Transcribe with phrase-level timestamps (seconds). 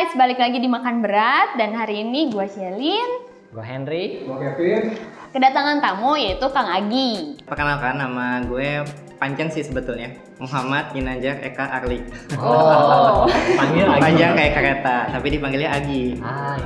[0.00, 4.24] guys, balik lagi di Makan Berat dan hari ini gue Shelin Gue Henry.
[4.24, 4.96] Gue Kevin.
[5.28, 7.36] kedatangan tamu yaitu Kang Agi.
[7.44, 8.80] Perkenalkan nama gue
[9.20, 10.08] panjang sih sebetulnya
[10.40, 12.00] Muhammad Ginanjar Eka Arli
[12.32, 13.28] Oh,
[13.60, 14.00] Panggil lagi.
[14.00, 16.56] Panjang kayak kereta tapi dipanggilnya Agi Ah.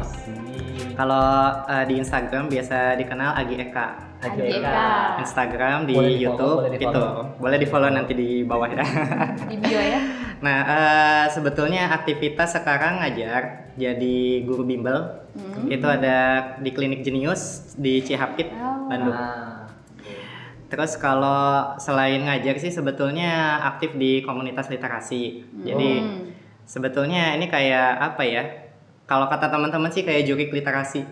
[0.95, 1.27] Kalau
[1.67, 3.87] eh, di Instagram biasa dikenal Agi Eka
[4.23, 5.19] Agi Eka.
[5.19, 7.03] Instagram di Boleh di-follow, YouTube boleh di-follow.
[7.03, 8.85] itu boleh di follow nanti di bawah ya
[9.51, 10.01] di bio ya.
[10.41, 15.67] Nah eh, sebetulnya aktivitas sekarang ngajar jadi guru bimbel Hmm.
[15.67, 16.19] itu ada
[16.63, 18.87] di klinik Jenius di Cihapit Oh.
[18.87, 19.67] Bandung Ah,
[20.71, 25.43] Terus kalau selain ngajar sih sebetulnya aktif di komunitas literasi.
[25.63, 26.31] Jadi Hmm.
[26.65, 28.43] sebetulnya ini kayak apa ya?
[29.05, 31.05] Kalau kata teman-teman sih kayak jurik literasi.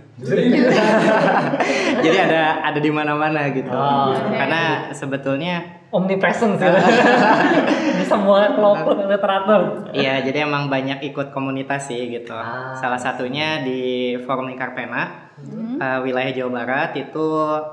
[2.02, 3.68] Jadi ada ada di mana-mana gitu.
[3.68, 4.16] Oh.
[4.32, 6.66] Karena sebetulnya omnipresent sih.
[8.00, 9.92] di semua kelompok literatur.
[9.92, 12.32] iya jadi emang banyak ikut komunitas sih gitu.
[12.32, 12.72] Ah.
[12.72, 15.80] Salah satunya di Forum Lingkar Pena Hmm.
[15.80, 17.24] eh, wilayah Jawa Barat itu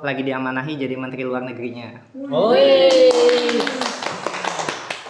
[0.01, 2.01] lagi diamanahi jadi menteri luar negerinya.
[2.17, 3.11] Wih.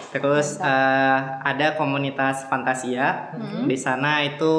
[0.09, 3.29] Terus eh, ada komunitas Fantasia.
[3.63, 4.53] Di sana itu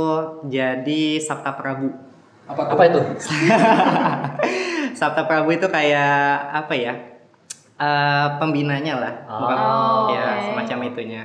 [0.47, 1.91] jadi Sabta Prabu.
[2.47, 3.01] Apa, Apa itu?
[4.99, 6.15] Sabta Prabu itu kayak
[6.55, 6.95] apa ya?
[7.81, 10.43] Eh, pembinanya lah, bukan Oh, ya oke.
[10.53, 11.23] semacam itunya.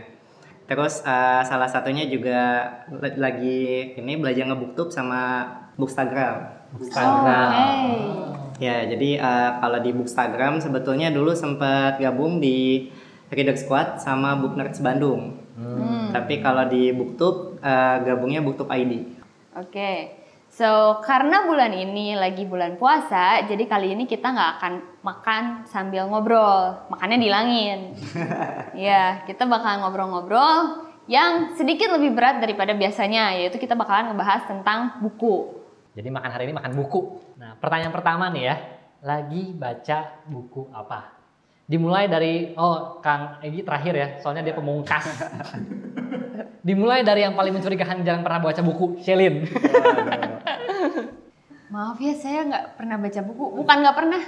[0.65, 2.65] Terus eh, salah satunya juga
[3.19, 5.43] lagi ini belajar ngebooktube sama
[5.75, 6.55] Bookstagram.
[6.79, 7.49] Instagram.
[7.51, 8.63] Oke.
[8.63, 12.87] Ya, jadi eh, kalau di Bookstagram sebetulnya dulu sempat gabung di
[13.35, 15.35] Reader Squad sama Book Nerds Bandung.
[15.59, 16.09] Hmm.
[16.15, 18.93] Tapi kalau di Booktube eh, gabungnya Booktube ID.
[19.59, 20.23] Oke.
[20.55, 26.07] So, karena bulan ini lagi bulan puasa, jadi kali ini kita nggak akan makan sambil
[26.07, 26.87] ngobrol.
[26.87, 27.79] Makannya dilangin.
[28.75, 34.99] Ya, kita bakal ngobrol-ngobrol yang sedikit lebih berat daripada biasanya, yaitu kita bakalan ngebahas tentang
[34.99, 35.63] buku.
[35.95, 37.23] Jadi makan hari ini makan buku.
[37.39, 38.55] Nah, pertanyaan pertama nih ya.
[38.99, 41.14] Lagi baca buku apa?
[41.65, 45.01] Dimulai dari oh Kang Egi terakhir ya, soalnya dia pemungkas.
[46.61, 49.41] Dimulai dari yang paling mencurigakan jarang pernah baca buku, Shelin.
[51.73, 53.45] Maaf ya, saya nggak pernah baca buku.
[53.57, 54.21] Bukan nggak pernah,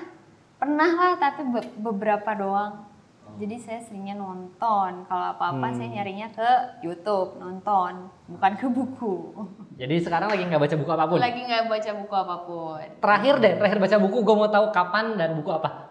[0.57, 2.89] pernah lah, tapi be- beberapa doang.
[3.37, 5.05] Jadi saya seringnya nonton.
[5.05, 9.45] Kalau apa-apa saya nyarinya ke YouTube nonton, bukan ke buku.
[9.77, 11.21] Jadi sekarang lagi nggak baca buku apa pun.
[11.21, 12.81] Lagi nggak baca buku apa pun.
[12.97, 15.86] Terakhir deh, terakhir baca buku gue mau tahu kapan dan buku apa.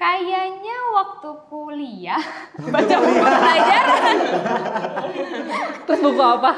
[0.00, 2.22] Kayaknya waktu kuliah
[2.72, 4.16] baca buku pelajaran,
[5.84, 6.50] Terus buku apa?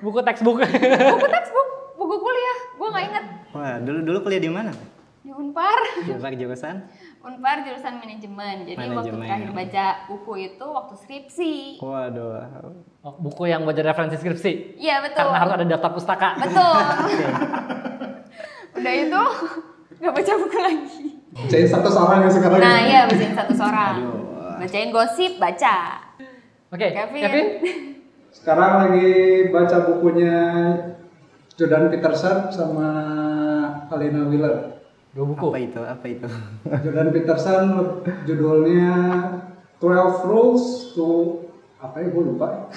[0.00, 0.64] Buku textbook.
[1.12, 2.56] buku textbook, buku kuliah.
[2.72, 4.72] Gue nggak inget Wah, dulu dulu kuliah di mana?
[5.20, 5.74] di Unpar.
[6.06, 6.76] Jurusan jurusan?
[7.20, 8.62] Unpar jurusan manajemen.
[8.62, 9.26] Jadi waktu Manajemen.
[9.26, 11.54] terakhir baca buku itu waktu skripsi.
[11.82, 12.46] Waduh.
[13.02, 14.78] Oh, buku yang buat referensi skripsi.
[14.78, 15.26] Iya betul.
[15.26, 16.30] Karena harus ada daftar pustaka.
[16.38, 16.78] Betul.
[18.72, 19.22] Udah itu
[19.98, 21.08] nggak baca buku lagi.
[21.34, 22.60] Bacain satu orang yang sekarang.
[22.62, 23.94] Nah iya bacain satu seorang.
[24.62, 25.76] Bacain gosip baca.
[26.72, 27.22] Oke, Kevin.
[27.22, 27.46] Kevin.
[28.34, 29.08] Sekarang lagi
[29.48, 30.36] baca bukunya
[31.56, 32.88] Jordan Peterson sama
[33.88, 34.76] Alina Wheeler.
[35.16, 35.48] Dua buku.
[35.48, 35.80] Apa itu?
[35.80, 36.28] Apa itu?
[36.84, 37.64] Jordan Peterson
[38.28, 38.92] judulnya
[39.80, 41.40] 12 Rules to
[41.80, 42.68] apa ya gue lupa.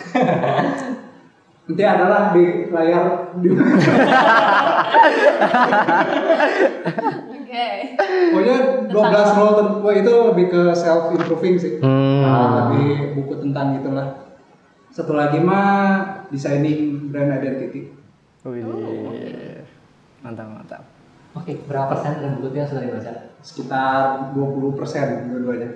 [1.70, 3.50] Nanti adalah di layar di
[7.60, 8.00] Oke.
[8.34, 11.84] Pokoknya 12 rule ten- wah, itu lebih ke self improving sih.
[11.84, 12.72] Ah.
[12.72, 14.32] Lebih buku tentang itulah.
[14.90, 17.92] Satu lagi mah designing brand identity.
[18.48, 18.64] Wih.
[20.24, 20.84] Mantap, mantap.
[21.38, 23.14] Oke, berapa persen dari buku itu yang sudah dibaca?
[23.46, 25.70] Sekitar 20% dua-duanya.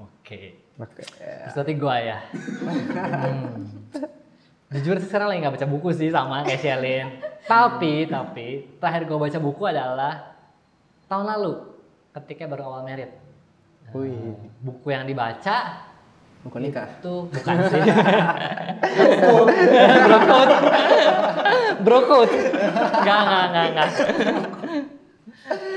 [0.00, 0.56] Oke.
[0.78, 1.02] Oke.
[1.04, 2.18] Terus berarti gua ya.
[2.30, 3.66] Hmm.
[4.68, 7.06] Jujur sih sekarang lagi nggak baca buku sih sama kayak Shelin.
[7.44, 8.48] Tapi, tapi
[8.80, 10.37] terakhir gua baca buku adalah
[11.08, 11.52] tahun lalu
[12.20, 13.10] ketika baru awal merit.
[13.96, 14.36] Wih.
[14.60, 15.88] Buku yang dibaca
[16.38, 16.86] Buku nikah.
[17.02, 17.82] itu bukan sih.
[20.06, 20.48] Brokot.
[21.82, 22.30] Brokot.
[22.30, 23.90] Enggak, enggak, enggak, enggak.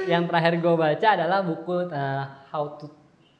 [0.06, 2.24] Yang terakhir gue baca adalah buku uh,
[2.54, 2.86] How to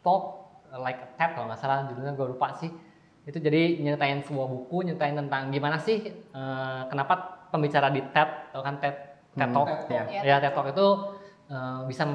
[0.02, 0.24] Talk
[0.72, 2.72] Like a TED kalau nggak salah judulnya gue lupa sih.
[3.28, 8.64] Itu jadi nyeritain sebuah buku, nyeritain tentang gimana sih uh, kenapa pembicara di TED atau
[8.64, 8.96] kan TED
[9.36, 9.68] TED Talk.
[9.92, 10.04] ya.
[10.24, 10.88] Ya TED Talk itu
[11.52, 12.08] uh, bisa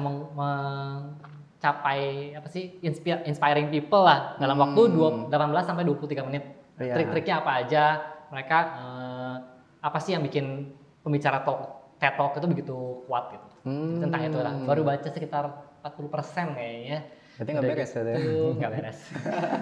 [1.61, 2.01] mencapai
[2.33, 6.43] apa sih inspir- inspiring people lah dalam waktu dua- 18 sampai 23 menit.
[6.77, 6.93] Iya.
[6.93, 7.83] Trik-triknya apa aja?
[8.27, 9.35] Mereka eh,
[9.81, 12.75] apa sih yang bikin pembicara talk TED Talk itu begitu
[13.09, 13.47] kuat gitu.
[13.65, 13.97] Hmm.
[14.03, 14.53] Tentang itu lah.
[14.53, 15.49] Baru baca sekitar
[15.81, 16.99] 40% kayaknya.
[17.37, 18.01] Berarti nggak beres ya?
[18.57, 18.97] nggak beres.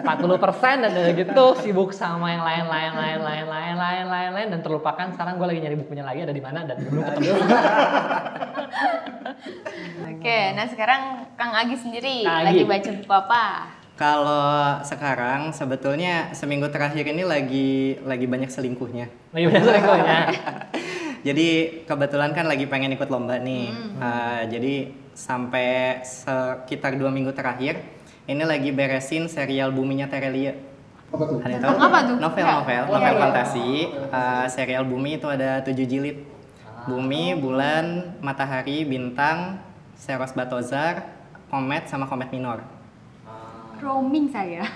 [0.07, 4.31] 40 persen dan udah gitu sibuk sama yang lain, lain, lain, lain, lain, lain, lain,
[4.31, 5.11] lain dan terlupakan.
[5.11, 7.35] Sekarang gue lagi nyari bukunya lagi ada di mana dan belum ketemu.
[10.15, 11.01] Oke, nah sekarang
[11.35, 12.47] Kang Agi sendiri Kang Agi.
[12.47, 13.43] lagi baca buku apa?
[13.95, 19.11] Kalau sekarang sebetulnya seminggu terakhir ini lagi lagi banyak selingkuhnya.
[19.35, 20.19] Lagi banyak selingkuhnya.
[21.27, 21.47] jadi
[21.83, 23.71] kebetulan kan lagi pengen ikut lomba nih.
[23.71, 23.99] Hmm.
[23.99, 24.75] Uh, jadi
[25.15, 27.79] sampai sekitar dua minggu terakhir
[28.27, 30.59] ini lagi beresin serial Buminya Terelia.
[31.13, 31.39] Apa tuh?
[31.39, 31.71] Ada yang tahu?
[31.71, 32.15] Tentang apa tuh?
[32.19, 32.57] Novel, Enggak.
[32.59, 33.21] novel, Iya, novel iya.
[33.21, 33.69] fantasi.
[34.11, 36.17] Uh, serial Bumi itu ada tujuh jilid.
[36.85, 39.57] Bumi, bulan, matahari, bintang,
[39.97, 41.05] Seros Batozar,
[41.49, 42.61] komet sama komet minor.
[43.79, 44.65] Roaming saya.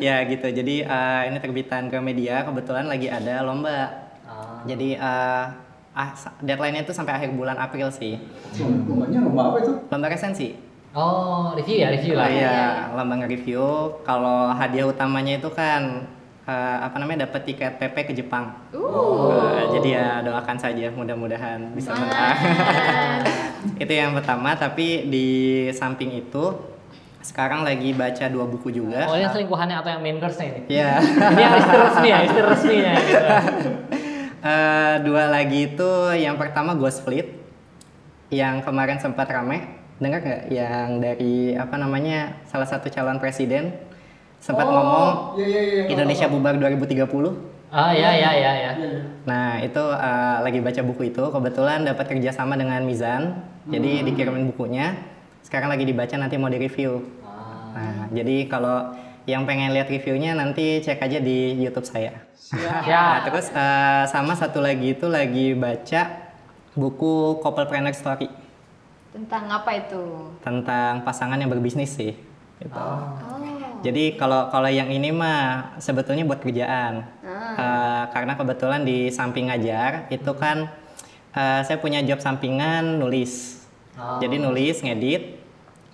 [0.00, 0.48] Ya gitu.
[0.48, 4.08] Jadi uh, ini terbitan Gramedia kebetulan lagi ada lomba.
[4.24, 4.64] Ah.
[4.64, 5.44] Jadi uh,
[6.00, 6.08] ah,
[6.40, 8.16] deadline-nya itu sampai akhir bulan April sih.
[8.56, 9.72] Lombanya lomba apa itu?
[9.86, 10.56] Lomba resensi.
[10.90, 12.56] oh review ya review lah Oh iya,
[12.90, 13.62] lomba nge-review.
[14.02, 16.02] Kalau hadiah utamanya itu kan
[16.42, 18.50] uh, apa namanya dapat tiket PP ke Jepang.
[18.74, 22.34] Uh, jadi ya doakan saja mudah-mudahan bisa menang.
[23.82, 25.28] itu yang pertama, tapi di
[25.70, 26.58] samping itu
[27.20, 29.04] sekarang lagi baca dua buku juga.
[29.04, 30.96] oh ini selingkuhannya atau yang main course-nya ini Ya.
[31.04, 33.18] ini yang istri resmi ya istri resminya gitu
[34.40, 37.28] Eh, dua lagi itu yang pertama Ghost Fleet
[38.32, 39.68] yang kemarin sempat rame.
[40.00, 40.48] Dengar nggak?
[40.48, 43.76] Yang dari apa namanya salah satu calon presiden
[44.40, 45.82] sempat ngomong Iya iya iya.
[45.92, 47.04] Indonesia bubar 2030
[47.70, 48.72] oh ya ya ya ya.
[49.28, 54.96] Nah itu eh, lagi baca buku itu kebetulan dapat kerjasama dengan Mizan jadi dikirimin bukunya.
[55.44, 57.20] Sekarang lagi dibaca nanti mau direview
[57.70, 58.90] nah jadi kalau
[59.26, 64.34] yang pengen lihat reviewnya nanti cek aja di YouTube saya Nah, ya terus eh, sama
[64.34, 66.34] satu lagi itu lagi baca
[66.74, 68.26] buku Couplepreneur Story
[69.14, 70.02] Tentang apa itu?
[70.42, 72.14] tentang pasangan yang berbisnis sih.
[72.62, 72.74] Gitu.
[72.74, 73.18] Oh.
[73.82, 77.06] Jadi kalau kalau yang ini mah sebetulnya buat kerjaan.
[77.58, 80.70] Eh, karena kebetulan di samping ngajar itu kan
[81.34, 83.62] eh, saya punya job sampingan nulis.
[84.22, 85.39] Jadi nulis, ngedit.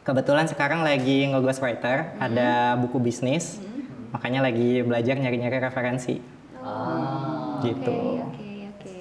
[0.07, 3.59] Kebetulan sekarang lagi nge writer, ada buku bisnis.
[4.15, 6.23] Makanya lagi belajar nyari-nyari referensi.
[6.63, 7.59] Ah.
[7.59, 8.23] Gitu.
[8.23, 8.93] Oke, oke.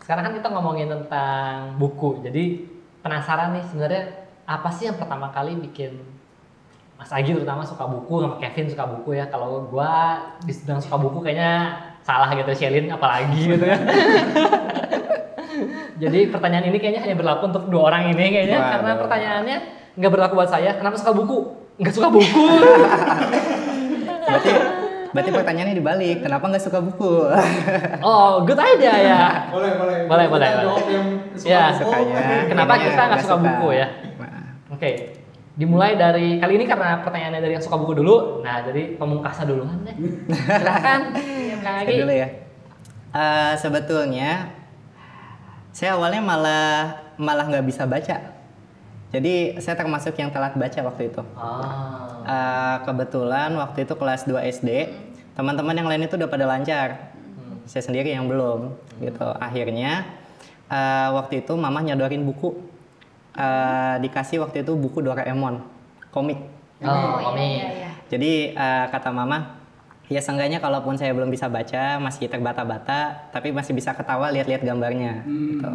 [0.00, 2.62] sekarang kan kita ngomongin tentang buku jadi
[3.02, 4.02] penasaran nih sebenarnya
[4.46, 5.98] apa sih yang pertama kali bikin
[6.94, 11.18] Mas Agi terutama suka buku sama Kevin suka buku ya kalau gua dibilang suka buku
[11.26, 11.74] kayaknya
[12.06, 13.78] salah gitu Shelin apalagi gitu ya
[15.96, 18.70] jadi pertanyaan ini kayaknya hanya berlaku untuk dua orang ini kayaknya Waduh.
[18.72, 19.56] karena pertanyaannya
[19.96, 21.38] nggak berlaku buat saya kenapa suka buku
[21.76, 22.44] nggak suka buku
[24.26, 24.50] Berarti
[25.14, 27.30] berarti pertanyaannya dibalik, kenapa nggak suka buku?
[28.02, 29.98] oh good idea ya Boleh boleh.
[30.04, 30.66] Boleh, boleh, boleh.
[30.66, 31.78] Jawab yang suka Ya, buku.
[31.80, 32.16] Sukanya.
[32.50, 33.86] Kenapa kita nggak suka buku ya?
[34.18, 34.90] Nah, Oke,
[35.54, 38.42] dimulai dari kali ini karena pertanyaannya dari yang suka buku dulu.
[38.42, 39.94] Nah, jadi pemungkasnya duluan deh.
[40.34, 41.00] Silakan.
[41.62, 41.96] Kang saya Agi.
[42.02, 42.28] dulu ya.
[43.16, 44.30] Eh, sebetulnya
[45.76, 46.72] saya awalnya malah
[47.20, 48.32] malah nggak bisa baca.
[49.12, 51.20] Jadi saya termasuk yang telat baca waktu itu.
[51.36, 52.24] Ah.
[52.24, 54.88] Eh, kebetulan waktu itu kelas 2 SD,
[55.36, 57.12] teman-teman yang lain itu udah pada lancar.
[57.68, 58.72] Saya sendiri yang belum
[59.04, 59.28] gitu.
[59.36, 60.08] Akhirnya
[60.72, 62.56] eh, waktu itu mama nyodorin buku.
[63.36, 65.60] Eh, dikasih waktu itu buku Doraemon,
[66.08, 66.40] komik.
[66.80, 67.84] Oh, komik.
[68.08, 69.55] Jadi eh, kata mama,
[70.06, 75.26] ya seenggaknya kalaupun saya belum bisa baca, masih terbata-bata, tapi masih bisa ketawa lihat-lihat gambarnya.
[75.26, 75.72] Gitu.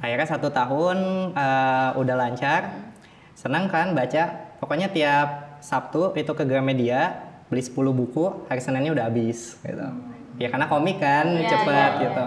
[0.00, 2.92] Akhirnya satu tahun eh, udah lancar,
[3.36, 4.48] senang kan baca.
[4.58, 9.60] Pokoknya tiap Sabtu itu ke Gramedia beli 10 buku, hari Seninnya udah habis.
[9.60, 9.88] Gitu.
[10.38, 12.24] Ya karena komik kan Iya, cepet iya, gitu.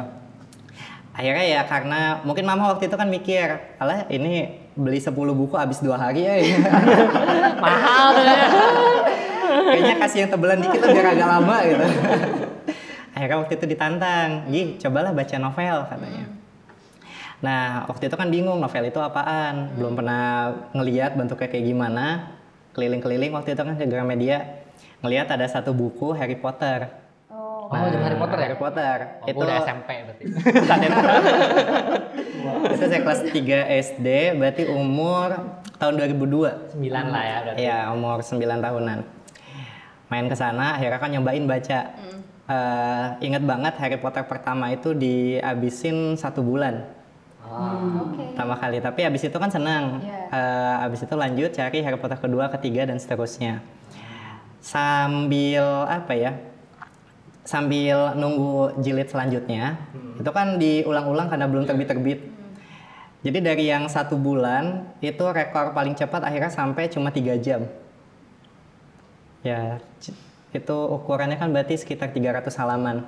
[1.11, 5.83] Akhirnya ya karena mungkin mama waktu itu kan mikir, alah ini beli 10 buku habis
[5.83, 6.35] dua hari ya.
[7.63, 8.47] Mahal tuh ya.
[9.65, 11.85] kayaknya kasih yang tebelan dikit lah biar agak lama gitu
[13.15, 16.25] akhirnya waktu itu ditantang Gih cobalah baca novel katanya
[17.41, 22.05] nah waktu itu kan bingung novel itu apaan belum pernah ngeliat bentuknya kayak gimana
[22.77, 24.61] keliling-keliling waktu itu kan ke Gramedia
[25.01, 27.01] ngeliat ada satu buku Harry Potter
[27.31, 27.71] Oh.
[27.71, 28.45] Oh, zaman Harry Potter ya?
[28.51, 30.23] Harry Potter Oh, itu udah SMP berarti.
[30.67, 30.99] Saat itu.
[32.75, 35.29] itu saya kelas 3 SD berarti umur
[35.79, 37.59] tahun 2002 Sembilan lah ya berarti.
[37.63, 38.99] Iya, umur 9 tahunan.
[40.11, 41.79] Main ke sana, akhirnya kan nyobain baca.
[42.51, 46.83] Eh, ingat banget Harry Potter pertama itu dihabisin satu bulan
[47.41, 48.07] Oh.
[48.07, 48.31] Oke.
[48.31, 48.79] pertama kali.
[48.79, 49.99] Tapi habis itu kan senang.
[49.99, 50.31] Iya.
[50.31, 53.59] Eh, habis itu lanjut cari Harry Potter kedua, ketiga dan seterusnya.
[54.61, 56.31] Sambil apa ya?
[57.43, 59.81] Sambil nunggu jilid selanjutnya,
[60.21, 62.29] itu kan diulang-ulang karena belum terbit-terbit.
[63.25, 67.65] Jadi dari yang satu bulan itu rekor paling cepat akhirnya sampai cuma tiga jam.
[69.41, 69.81] Ya,
[70.51, 73.07] itu ukurannya kan berarti sekitar 300 halaman.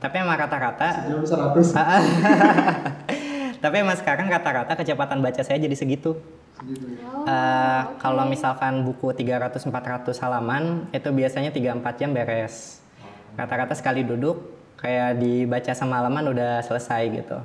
[0.00, 1.60] Tapi emang rata-rata Jam 100
[3.64, 6.16] Tapi emang sekarang rata-rata kecepatan baca saya jadi segitu.
[6.56, 7.04] segitu ya.
[7.28, 12.80] Eh, Kalau misalkan buku 300-400 halaman, itu biasanya 3-4 jam beres.
[13.36, 14.40] Rata-rata sekali duduk,
[14.80, 17.38] kayak dibaca semalaman udah selesai gitu.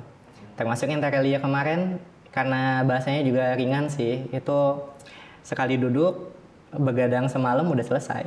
[0.56, 2.00] Termasuk Interrelia kemarin,
[2.32, 4.58] karena bahasanya juga ringan sih, itu
[5.44, 6.32] sekali duduk,
[6.74, 8.26] begadang semalam udah selesai.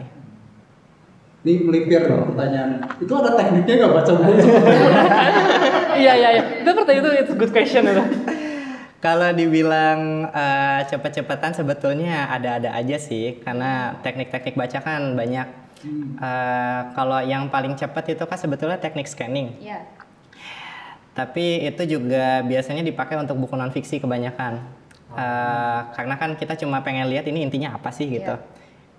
[1.39, 2.79] Ini melipir nih pertanyaannya.
[2.99, 4.31] Itu ada tekniknya nggak baca buku?
[6.03, 6.43] iya iya iya.
[6.59, 8.03] Itu pertanyaan itu itu good question itu.
[8.99, 15.47] Kalau dibilang eh, cepet-cepetan sebetulnya ada-ada aja sih, karena teknik-teknik baca kan banyak.
[16.19, 19.55] Eh, kalau yang paling cepat itu kan sebetulnya teknik scanning.
[19.63, 19.87] Iya.
[21.15, 24.78] Tapi itu juga biasanya dipakai untuk buku non fiksi kebanyakan.
[25.09, 28.37] Eh, karena kan kita cuma pengen lihat ini intinya apa sih gitu.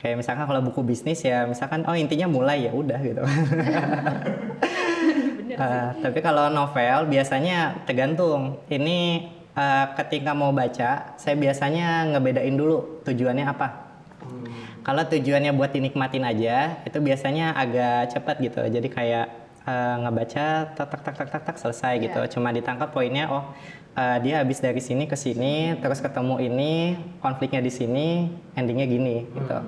[0.03, 3.23] Kayak misalkan kalau buku bisnis ya misalkan oh intinya mulai ya udah gitu.
[5.51, 8.65] Eh, tapi kalau novel biasanya tergantung.
[8.73, 13.69] Ini eh, ketika mau baca, saya biasanya ngebedain dulu tujuannya apa.
[14.81, 18.63] Kalau tujuannya buat dinikmatin aja, itu biasanya agak cepat gitu.
[18.73, 19.27] Jadi kayak
[19.69, 22.21] eh, ngebaca tak tak tak tak tak tak selesai gitu.
[22.39, 23.53] Cuma ditangkap poinnya, oh
[23.97, 28.09] eh, dia habis dari sini ke sini, terus ketemu ini, konfliknya di sini,
[28.55, 29.59] endingnya gini gitu.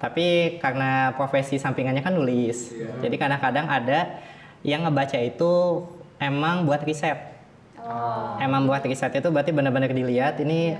[0.00, 4.20] Tapi karena profesi sampingannya kan nulis, jadi kadang-kadang ada
[4.60, 5.84] yang ngebaca itu
[6.20, 7.16] emang buat riset.
[8.40, 10.72] Emang buat riset itu berarti benar-benar dilihat ini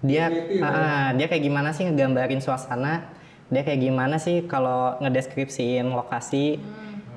[0.00, 3.12] dia Teliti, ah, dia kayak gimana sih ngegambarin suasana,
[3.52, 6.56] dia kayak gimana sih kalau ngedeskripsiin lokasi,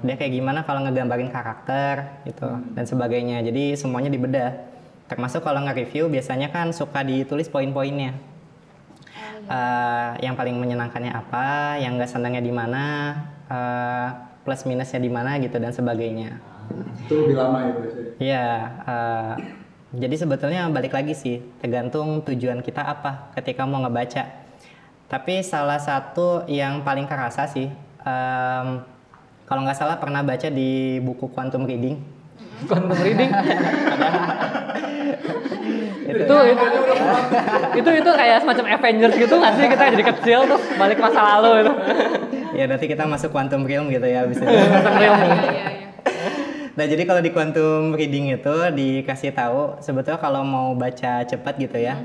[0.03, 3.39] dia kayak gimana kalau ngegambarin karakter gitu dan sebagainya.
[3.41, 4.72] Jadi semuanya dibedah.
[5.13, 8.17] Termasuk kalau nge-review biasanya kan suka ditulis poin-poinnya.
[9.45, 13.13] Eh, yang paling menyenangkannya apa, yang nggak senangnya di mana,
[13.45, 14.07] eh,
[14.41, 16.41] plus minusnya di mana gitu dan sebagainya.
[17.05, 18.11] Itu lebih lama ya biasanya.
[18.17, 18.47] Iya,
[18.89, 19.33] eh,
[20.01, 24.25] jadi sebetulnya balik lagi sih, tergantung tujuan kita apa ketika mau ngebaca.
[25.11, 27.69] Tapi salah satu yang paling kerasa sih,
[28.01, 28.67] em,
[29.45, 32.01] kalau nggak salah pernah baca di buku Quantum Reading.
[32.69, 33.31] Quantum reading.
[36.03, 36.65] itu, itu
[37.73, 41.21] itu itu kayak semacam Avengers gitu nggak sih kita jadi kecil terus balik ke masa
[41.37, 41.73] lalu itu.
[42.53, 44.45] Ya nanti kita masuk Quantum Realm gitu ya abis itu.
[44.45, 45.17] Quantum realm.
[45.17, 45.83] Iya, iya, iya.
[46.73, 51.77] Nah jadi kalau di quantum reading itu dikasih tahu sebetulnya kalau mau baca cepat gitu
[51.77, 52.01] ya,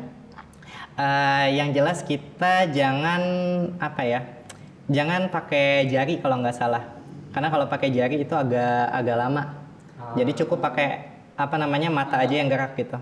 [1.00, 3.22] eh, yang jelas kita jangan
[3.80, 4.20] apa ya,
[4.92, 6.84] jangan pakai jari kalau nggak salah,
[7.32, 9.57] karena kalau pakai jari itu agak agak lama.
[10.16, 10.88] Jadi cukup pakai
[11.34, 12.96] apa namanya mata aja yang gerak gitu.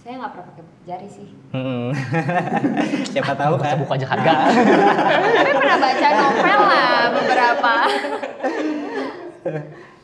[0.00, 1.28] Saya nggak pernah pakai jari sih.
[1.52, 1.92] Hmm.
[3.12, 3.76] Siapa tahu kan?
[3.78, 4.38] buku aja kagak.
[4.48, 7.72] Tapi pernah baca novel lah beberapa.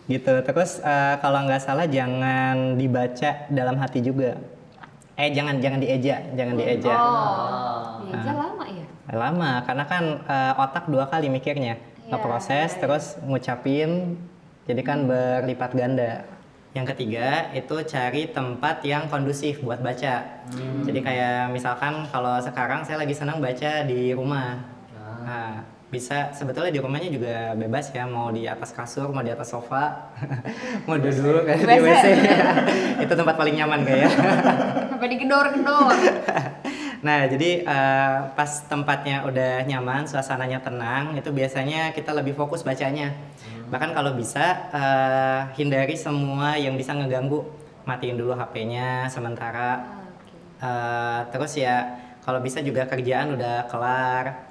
[0.06, 4.38] gitu terus eh, kalau nggak salah jangan dibaca dalam hati juga
[5.18, 8.86] eh jangan jangan dieja jangan dieja Oh, iya lama ya.
[9.10, 11.74] lama karena kan eh, otak dua kali mikirnya
[12.06, 14.14] Iya, ngeproses terus ngucapin
[14.70, 16.22] jadi kan berlipat ganda
[16.76, 20.44] yang ketiga itu cari tempat yang kondusif buat baca.
[20.84, 24.60] Jadi kayak misalkan kalau sekarang saya lagi senang baca di rumah.
[25.24, 29.54] Nah, bisa sebetulnya di rumahnya juga bebas ya mau di atas kasur mau di atas
[29.54, 30.10] sofa
[30.86, 32.04] mau duduk kayak di WC
[33.06, 34.10] itu tempat paling nyaman kayak
[34.90, 35.94] Sampai digedor-gedor.
[37.06, 43.14] nah jadi eh, pas tempatnya udah nyaman suasananya tenang itu biasanya kita lebih fokus bacanya
[43.70, 47.42] bahkan kalau bisa eh, hindari semua yang bisa ngeganggu.
[47.86, 49.78] Matiin dulu HP-nya sementara.
[50.58, 51.86] Eh, terus ya
[52.26, 54.46] kalau bisa juga kerjaan udah kelar.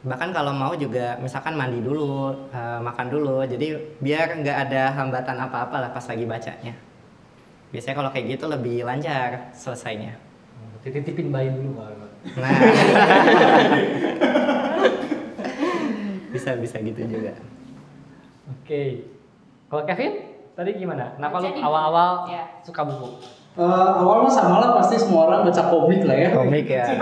[0.00, 3.44] Bahkan kalau mau juga misalkan mandi dulu eh, makan dulu.
[3.44, 6.74] Jadi biar nggak ada hambatan apa-apa lah pas lagi bacanya.
[7.70, 10.16] Biasanya kalau kayak gitu lebih lancar selesainya.
[10.80, 12.08] Titipin bayi dulu kalau
[12.40, 12.52] nah.
[16.30, 17.36] Bisa bisa gitu juga
[18.50, 18.82] Oke.
[19.70, 20.12] Kalau Kevin
[20.52, 21.14] tadi gimana?
[21.14, 22.44] Kenapa lu awal-awal Iya.
[22.66, 23.08] suka buku?
[23.58, 26.28] Eh, awal mah sama lah pasti semua orang baca komik lah ya.
[26.34, 26.86] komik ya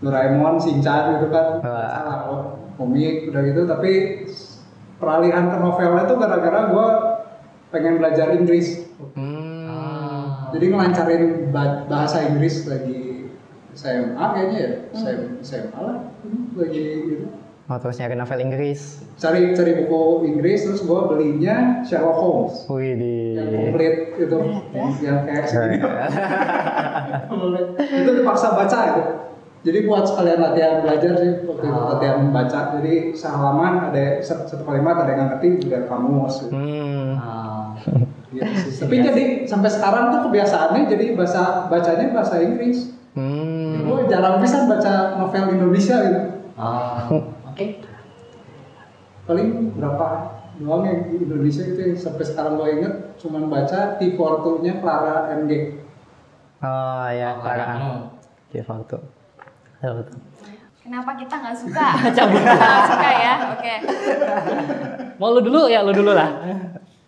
[0.00, 1.60] Doraemon, Shinchan gitu kan.
[1.60, 1.88] Wah.
[1.92, 2.42] Salah oh,
[2.80, 4.24] komik udah gitu tapi
[4.96, 6.88] peralihan ke novelnya tuh gara-gara gua
[7.68, 8.88] pengen belajar Inggris.
[9.16, 10.50] hmm.
[10.50, 11.24] Jadi ngelancarin
[11.54, 13.28] ba- bahasa Inggris lagi
[13.76, 14.70] SMA kayaknya ya.
[14.96, 15.98] SMA, SMA lah
[16.56, 17.26] lagi gitu.
[17.70, 18.98] Oh, terus nyari novel Inggris.
[19.14, 23.38] cari cari buku Inggris terus gue belinya Sherlock Holmes Wih di.
[23.38, 24.38] yang komplit itu
[24.98, 25.78] yang kayak segini
[27.78, 29.02] itu dipaksa baca itu
[29.60, 35.04] jadi buat sekalian latihan belajar sih waktu itu latihan baca jadi sehalaman ada satu kalimat
[35.04, 36.56] ada yang ngerti juga kamus gitu.
[36.56, 37.12] Hmm.
[37.14, 37.76] Ah.
[38.32, 38.78] Gitu sih.
[38.82, 43.90] tapi jadi sampai sekarang tuh kebiasaannya jadi bahasa bacanya bahasa Inggris Hmm.
[43.90, 46.20] gue jarang bisa baca novel Indonesia gitu
[46.54, 47.10] Ah.
[47.60, 47.86] Oke.
[49.28, 50.06] paling berapa
[50.58, 54.16] doang yang di Indonesia itu yang sampai sekarang gue inget cuman baca T
[54.64, 55.80] nya Clara MG
[56.60, 57.64] Oh ya, Oh, Clara.
[57.72, 58.00] hmm.
[58.52, 59.00] Di foto.
[59.80, 60.18] Betul, betul.
[60.84, 61.86] Kenapa kita nggak suka?
[62.12, 63.74] Nggak suka ya, oke.
[65.16, 66.28] Mau lu dulu ya, lu dulu lah.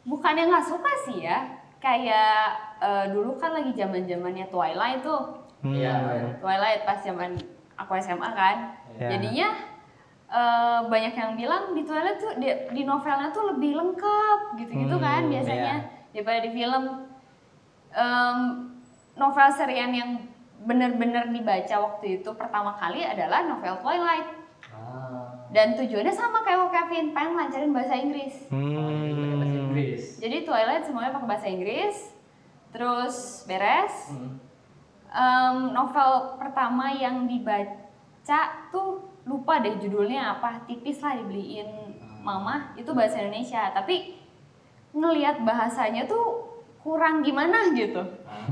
[0.08, 2.48] Bukannya nggak suka sih ya, kayak
[2.80, 5.44] eh, dulu kan lagi zaman zamannya Twilight tuh.
[5.68, 6.36] Iya.
[6.40, 7.36] Twilight pas zaman
[7.76, 8.56] aku SMA kan.
[8.96, 9.08] Iya.
[9.16, 9.48] Jadinya
[10.32, 15.04] eh, banyak yang bilang di Twilight tuh di, di novelnya tuh lebih lengkap gitu-gitu Hmm,
[15.04, 15.74] kan biasanya
[16.16, 16.84] daripada di film.
[17.92, 18.38] Em,
[19.12, 20.10] novel serian yang
[20.64, 24.28] bener-bener dibaca waktu itu pertama kali adalah novel Twilight.
[24.72, 25.44] Ah.
[25.52, 28.48] Dan tujuannya sama kayak Kevin, pengen lancarin bahasa Inggris.
[28.48, 29.36] Hmm.
[29.36, 30.02] Bahasa Inggris.
[30.16, 31.96] Jadi Twilight semuanya pakai bahasa Inggris,
[32.72, 33.94] terus beres.
[34.08, 34.40] Hmm.
[35.12, 38.40] Em, novel pertama yang dibaca
[38.72, 44.18] tuh lupa deh judulnya apa, tipis lah dibeliin mama itu bahasa Indonesia, tapi
[44.92, 46.50] ngelihat bahasanya tuh
[46.82, 48.02] kurang gimana gitu.
[48.26, 48.46] Ah.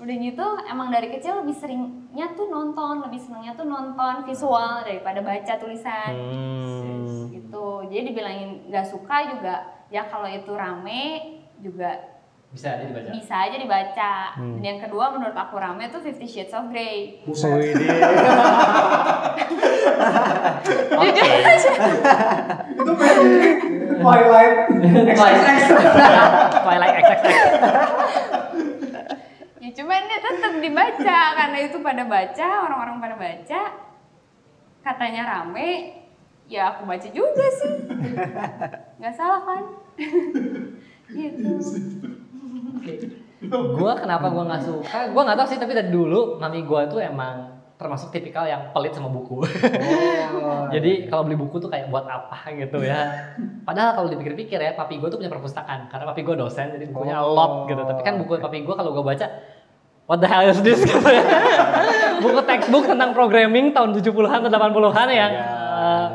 [0.00, 5.20] Udah gitu emang dari kecil lebih seringnya tuh nonton, lebih senangnya tuh nonton visual daripada
[5.20, 7.28] baca tulisan Hmm.
[7.30, 7.84] gitu.
[7.84, 11.02] Jadi dibilangin nggak suka juga ya kalau itu rame
[11.60, 12.19] juga
[12.50, 13.10] Bisa aja dibaca.
[13.14, 14.14] bisa aja dibaca.
[14.34, 17.22] Dan yang kedua menurut aku rame tuh Fifty Shades of Grey.
[17.22, 17.78] Buset.
[17.78, 17.86] Di.
[20.98, 21.72] Jujur aja.
[22.74, 23.18] itu kayak
[24.00, 24.54] Twilight
[25.14, 25.62] XXX
[26.58, 27.34] Twilight XXX.
[29.60, 33.62] ya cuman dia tetap dibaca karena itu pada baca, orang-orang pada baca.
[34.80, 36.02] Katanya rame,
[36.50, 37.74] ya aku baca juga sih.
[38.98, 39.64] Nggak salah kan?
[41.14, 41.54] gitu.
[43.50, 44.98] Gua kenapa gua nggak suka?
[45.12, 48.92] Gua nggak tahu sih tapi dari dulu mami gua tuh emang termasuk tipikal yang pelit
[48.92, 49.40] sama buku.
[50.76, 53.32] Jadi kalau beli buku tuh kayak buat apa gitu ya.
[53.64, 57.16] Padahal kalau dipikir-pikir ya, papi gue tuh punya perpustakaan karena papi gue dosen jadi bukunya
[57.16, 57.80] a lot gitu.
[57.80, 59.26] Tapi kan buku papi gue kalau gue baca
[60.10, 61.22] What the hell is this gitu ya.
[62.22, 66.06] buku textbook tentang programming tahun 70-an atau 80-an yang eh,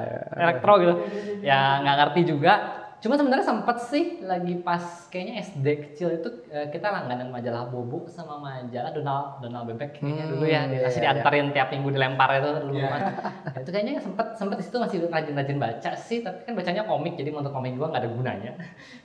[0.45, 0.93] elektro gitu.
[1.41, 2.85] Ya nggak ngerti juga.
[3.06, 8.10] Cuma sebenarnya sempet sih lagi pas kayaknya SD kecil itu eh, kita langganan majalah Bobo
[8.10, 11.13] sama majalah Donald Donald Bebek kayaknya Hmm, dulu ya iya, masih iya.
[11.13, 12.89] diantarin tiap minggu dilempar itu dulu Iya.
[12.89, 13.02] kan.
[13.46, 17.13] Nah, itu kayaknya sempet sempet di situ masih rajin-rajin baca sih tapi kan bacanya komik
[17.13, 18.52] jadi menurut komik gua nggak ada gunanya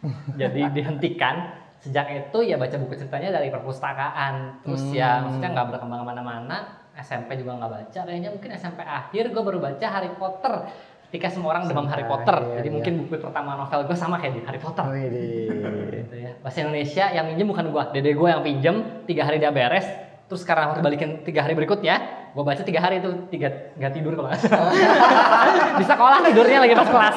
[0.41, 1.37] jadi dihentikan
[1.77, 5.29] sejak itu ya baca buku ceritanya dari perpustakaan terus ya Hmm.
[5.29, 6.57] maksudnya nggak berkembang ke mana-mana
[6.91, 10.55] SMP juga nggak baca kayaknya mungkin SMP akhir gue baru baca Harry Potter
[11.11, 12.38] ketika semua orang demam Harry Potter.
[12.38, 12.75] akhir, jadi iya.
[12.79, 14.87] mungkin buku pertama novel gue sama kayak di Harry Potter.
[14.94, 15.27] Wih di.
[16.07, 16.31] gitu ya.
[16.38, 17.90] Bahasa Indonesia yang minjem bukan gua.
[17.90, 19.90] Dede gue yang pinjem tiga hari dia beres.
[20.31, 21.99] Terus sekarang harus balikin tiga hari berikutnya
[22.31, 24.70] gue baca tiga hari itu tiga nggak tidur kalau nggak salah.
[25.83, 27.16] Di sekolah tidurnya lagi pas kelas.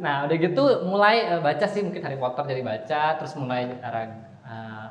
[0.00, 3.02] Nah udah gitu mulai eh, baca sih mungkin Harry Potter jadi baca.
[3.20, 4.08] Terus mulai arah
[4.48, 4.86] eh,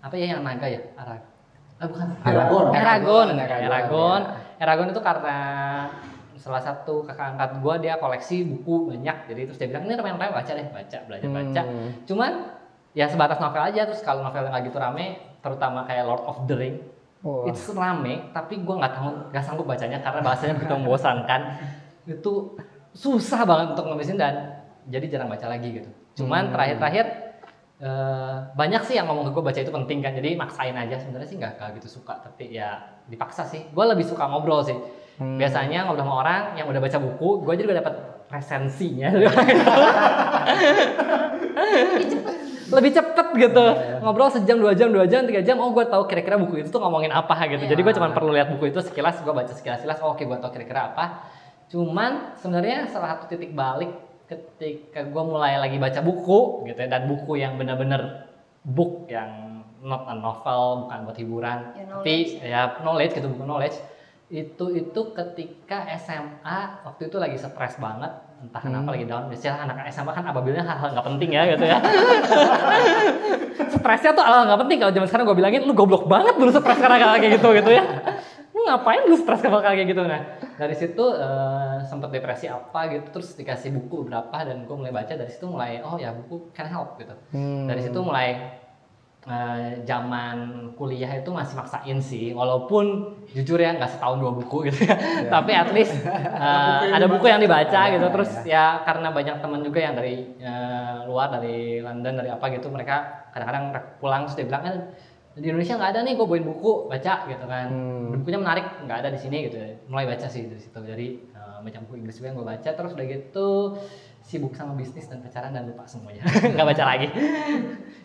[0.00, 0.80] apa ya yang naga ya?
[0.96, 1.20] Arah
[1.76, 2.06] ah, bukan.
[2.24, 2.64] Eragon.
[2.72, 3.68] Eragon, Eragon, Eragon, ya.
[3.68, 5.38] Eragon itu karena
[6.36, 10.30] salah satu kakak angkat gua dia koleksi buku banyak jadi terus dia bilang ini rame-rame
[10.30, 11.88] baca deh baca belajar baca Hmm.
[12.06, 12.32] cuman
[12.92, 15.06] ya sebatas novel aja terus kalau novel yang nggak gitu rame
[15.42, 16.76] terutama kayak Lord of the Ring
[17.24, 17.48] Wah.
[17.50, 21.40] itu rame tapi gua nggak tahu nggak sanggup bacanya karena bahasanya begitu membosankan
[22.06, 22.32] itu
[22.94, 25.90] susah banget untuk ngabisin dan jadi jarang baca lagi gitu
[26.22, 26.54] cuman Hmm.
[27.82, 30.12] Eh, banyak sih yang ngomong ke gue baca itu penting kan.
[30.16, 30.96] Jadi maksain aja.
[31.00, 33.68] Sebenarnya sih nggak gitu suka tapi ya dipaksa sih.
[33.72, 34.76] Gue lebih suka ngobrol sih.
[35.16, 35.40] Hmm.
[35.40, 37.94] biasanya ngobrol sama orang yang udah baca buku gue juga dapat
[38.28, 39.08] resensinya.
[42.66, 43.26] Lebih cepet.
[43.36, 43.66] Gitu.
[44.04, 46.80] Ngobrol sejam dua jam dua jam tiga jam oh gue tahu kira-kira buku itu tuh
[46.84, 47.64] ngomongin apa gitu.
[47.64, 50.38] Jadi gue cuma perlu lihat buku itu sekilas gue baca sekilas sekilas oh, oke gue
[50.40, 51.24] tahu kira-kira apa.
[51.72, 53.88] Cuman sebenarnya salah satu titik balik
[54.26, 58.26] ketika gue mulai lagi baca buku gitu ya dan buku yang benar-benar
[58.62, 62.30] book yang not a novel bukan buat hiburan Ya, tapi knowledge.
[62.42, 62.62] ya.
[62.80, 63.78] knowledge gitu buku knowledge.
[64.26, 69.30] Itu itu ketika SMA waktu itu lagi stres banget entah kenapa lagi down.
[69.30, 71.78] Biasanya anak SMA kan apabila hal-hal nggak penting ya gitu ya.
[73.68, 74.78] Stresnya tuh hal nggak penting.
[74.80, 77.82] Kalau zaman sekarang gue bilangin lu goblok banget dulu stres karena kayak gitu gitu ya.
[78.50, 80.02] Lu ngapain lu stres kalau kayak gitu?
[80.02, 80.20] Nah
[80.56, 85.14] dari situ eh, sempat depresi apa gitu terus dikasih buku berapa dan gue mulai baca
[85.14, 87.14] dari situ mulai oh ya buku can help gitu.
[87.32, 87.64] Hmm.
[87.70, 88.58] dari situ mulai
[89.26, 90.36] eh, zaman
[90.78, 94.94] kuliah itu masih maksain sih walaupun jujur ya nggak setahun dua buku gitu ya.
[95.26, 95.98] Tapi at least
[96.46, 98.06] eh, ada buku yang dibaca gitu.
[98.06, 102.70] Terus ya karena banyak teman juga yang dari eh, luar dari London dari apa gitu
[102.70, 103.64] mereka kadang-kadang
[103.98, 104.78] pulang terus dia bilang "Eh,
[105.36, 107.68] di Indonesia nggak ada nih gue bawain buku baca gitu kan.
[107.68, 108.08] Hmm.
[108.22, 109.58] bukunya menarik nggak ada di sini gitu.
[109.90, 110.78] Mulai baca sih dari situ.
[110.80, 111.06] Jadi
[111.56, 113.48] eh, baca buku Inggris juga yang gue baca terus udah gitu
[114.26, 116.26] sibuk sama bisnis dan pacaran dan lupa semuanya.
[116.54, 117.08] Nggak baca lagi?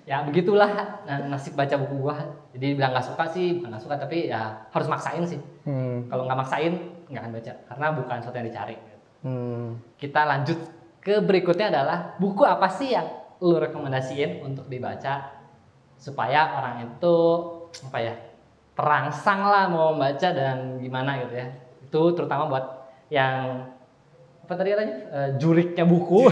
[0.01, 2.17] Ya begitulah nah, nasib baca buku gua.
[2.57, 5.37] Jadi bilang nggak suka sih bukan nggak suka tapi ya harus maksain sih.
[5.61, 6.09] Hmm.
[6.09, 6.73] kalau nggak maksain
[7.05, 8.75] nggak akan baca karena bukan sesuatu yang dicari.
[9.21, 9.77] Hmm.
[10.01, 10.57] kita lanjut
[11.05, 13.05] ke berikutnya adalah buku apa sih yang
[13.37, 15.37] lu rekomendasiin untuk dibaca
[16.01, 17.15] supaya orang itu
[17.85, 18.13] apa ya
[18.73, 21.47] terangsang lah mau membaca dan gimana gitu ya.
[21.85, 22.80] Itu terutama buat
[23.11, 23.67] yang
[24.47, 24.95] apa tadi katanya?
[25.11, 26.31] Eh, juriknya buku.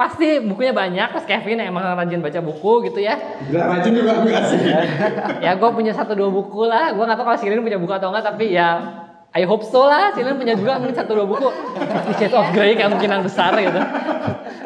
[0.00, 3.18] Pasti bukunya banyak terus Kevin emang rajin baca buku gitu ya.
[3.50, 4.58] Gila rajin juga enggak sih.
[5.44, 6.94] ya gue punya satu dua buku lah.
[6.94, 9.02] Gue nggak tahu kalau Silin punya buku atau enggak tapi ya
[9.34, 10.14] I hope so lah.
[10.14, 11.50] Silin punya juga mungkin satu dua buku.
[11.74, 13.78] Fifty Shades of Grey kemungkinan besar gitu.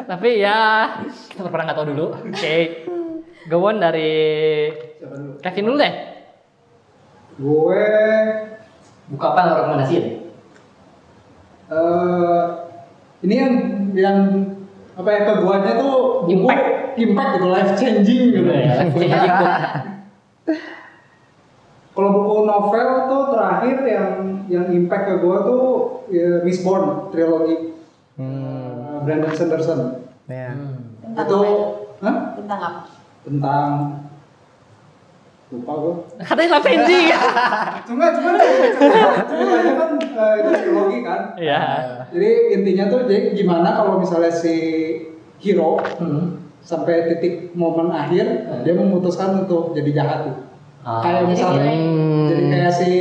[0.09, 0.89] Tapi ya
[1.29, 2.05] kita pernah nggak tahu dulu.
[2.33, 2.57] Oke.
[3.49, 4.13] Gawon dari
[4.97, 5.33] Siapa dulu?
[5.41, 5.93] Kevin dulu deh.
[7.39, 7.85] Gue
[9.09, 10.05] buku apa yang lo rekomendasiin
[11.69, 12.43] eh
[13.19, 13.53] ini yang
[13.93, 14.17] yang
[14.95, 15.95] apa ya ke guanya tuh
[16.25, 16.67] buku Impact.
[16.99, 18.49] impact gitu life changing gitu.
[18.51, 18.75] ya.
[21.89, 24.09] Kalau buku novel tuh terakhir yang
[24.47, 25.63] yang impact ke gua tuh
[26.07, 27.75] ya, Miss Born trilogi
[28.19, 28.99] Hmm.
[28.99, 30.03] eh, Brandon Sanderson.
[30.27, 30.51] Ya.
[30.99, 31.55] Tentang itu apa?
[32.03, 32.15] Hah?
[32.35, 32.81] Tentang apa?
[33.19, 33.69] tentang
[35.49, 35.93] lupa gua.
[36.19, 37.05] katanya life changing
[37.89, 39.01] Cuma cuma ceritanya
[39.73, 41.21] kan eh, itu trilogi kan.
[41.35, 41.61] ya
[42.09, 44.55] Jadi intinya tuh jadi gimana kalau misalnya si
[45.37, 46.37] hero hmm.
[46.61, 48.61] sampai titik momen akhir Hmm.
[48.61, 50.35] dia memutuskan untuk jadi jahat tuh.
[50.79, 51.65] Ah, kayak misalnya.
[51.67, 52.27] Hmm.
[52.29, 52.91] jadi kayak si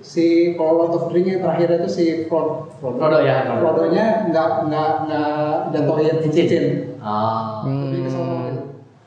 [0.00, 3.60] si kalau Lord of the Ring yang terakhir itu si Frodo Frodo, ya, Frodo.
[3.80, 5.32] Frodo-nya nggak nggak nggak
[5.70, 6.64] jatuhin cincin
[6.98, 8.08] ah lebih Hmm.
[8.08, 8.24] gitu.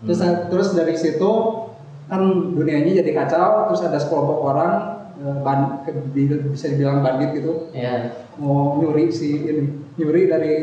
[0.06, 1.32] terus terus dari situ
[2.08, 2.22] kan
[2.56, 4.74] dunianya jadi kacau terus ada sekelompok orang
[5.20, 5.60] eh, ban,
[6.52, 9.64] bisa dibilang bandit gitu ya mau nyuri si ini
[10.00, 10.54] nyuri dari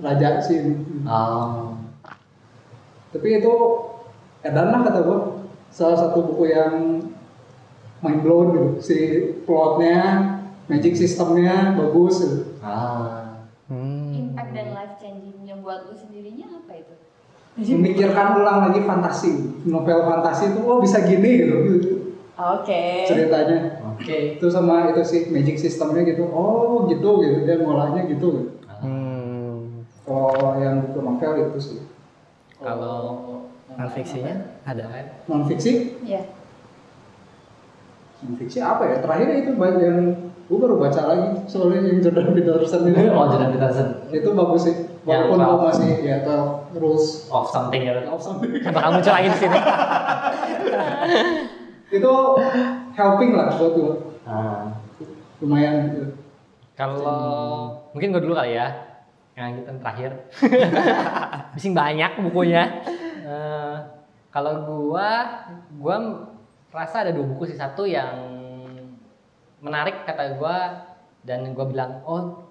[0.00, 0.74] raja si ini.
[1.08, 1.76] ah
[3.12, 3.54] tapi itu
[4.44, 5.18] edan lah kata gua
[5.72, 7.04] salah satu buku yang
[8.04, 8.98] mind blown gitu si
[9.44, 10.36] plotnya
[10.68, 12.38] magic sistemnya bagus gitu.
[12.60, 13.26] ah
[13.66, 14.14] Hmm.
[14.14, 16.94] Impact dan life changingnya buat lu sendirinya apa itu?
[17.56, 19.64] Memikirkan ulang lagi fantasi.
[19.64, 21.56] Novel fantasi itu oh bisa gini gitu.
[22.36, 23.08] Oke.
[23.08, 23.80] ceritanya.
[23.96, 24.36] Oke.
[24.36, 26.28] Itu sama itu sih magic sistemnya gitu.
[26.28, 27.48] Oh gitu gitu.
[27.48, 28.50] Dia ngolahnya gitu, gitu.
[28.76, 29.82] Hmm.
[30.04, 31.80] kalau yang buku novel itu sih.
[32.60, 33.42] Kalau
[33.76, 34.86] Non fiksinya ada.
[35.26, 36.22] non fiksi Iya.
[38.22, 38.96] non fiksi apa ya?
[39.00, 39.98] Terakhir itu banyak yang
[40.46, 41.40] gue baru baca lagi.
[41.48, 43.10] Soalnya yang Jordan Peterson ini.
[43.10, 43.88] Oh Jordan Peterson.
[44.12, 48.90] Itu bagus sih walaupun gue masih ya 12 rules of something ya of something bakal
[48.90, 49.58] muncul lagi di sini
[51.94, 52.12] itu
[52.92, 53.94] helping lah buat gue
[54.26, 54.74] Ah.
[55.38, 56.18] lumayan gitu.
[56.74, 57.22] Kalau
[57.94, 58.74] mungkin gue dulu kali ya,
[59.38, 60.10] yang kita terakhir.
[61.54, 62.82] Bising banyak bukunya.
[63.22, 63.76] Eh,
[64.34, 65.08] kalau gua,
[65.78, 65.96] gua
[66.74, 67.56] rasa ada dua buku sih.
[67.56, 68.16] Satu yang
[69.62, 70.90] menarik kata gua
[71.22, 72.45] dan gua bilang, oh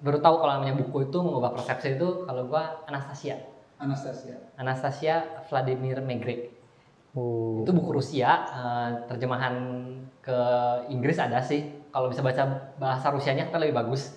[0.00, 3.40] baru tahu kalau namanya buku itu mengubah persepsi itu kalau gua Anastasia.
[3.76, 6.56] Anastasia Anastasia Vladimir Megre.
[7.16, 7.64] Oh.
[7.64, 9.54] Itu buku Rusia, eh, terjemahan
[10.20, 10.38] ke
[10.92, 11.88] Inggris ada sih.
[11.88, 14.12] Kalau bisa baca bahasa Rusianya kan lebih bagus.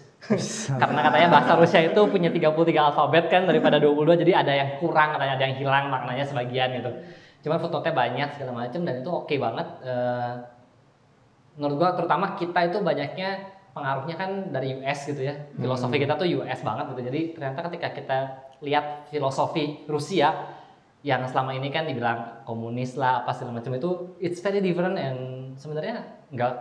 [0.67, 5.15] Karena katanya bahasa Rusia itu punya 33 alfabet kan daripada 22, jadi ada yang kurang,
[5.15, 6.91] katanya ada yang hilang maknanya sebagian gitu.
[7.47, 9.67] Cuman footnote-nya banyak segala macam dan itu oke banget.
[9.87, 10.33] Eh,
[11.55, 15.35] menurut gua terutama kita itu banyaknya pengaruhnya kan dari US gitu ya.
[15.55, 17.01] Filosofi kita tuh US banget gitu.
[17.09, 18.19] Jadi ternyata ketika kita
[18.59, 20.57] lihat filosofi Rusia
[20.99, 25.19] yang selama ini kan dibilang komunis lah apa segala macam itu it's very different and
[25.55, 26.03] sebenarnya
[26.35, 26.51] nggak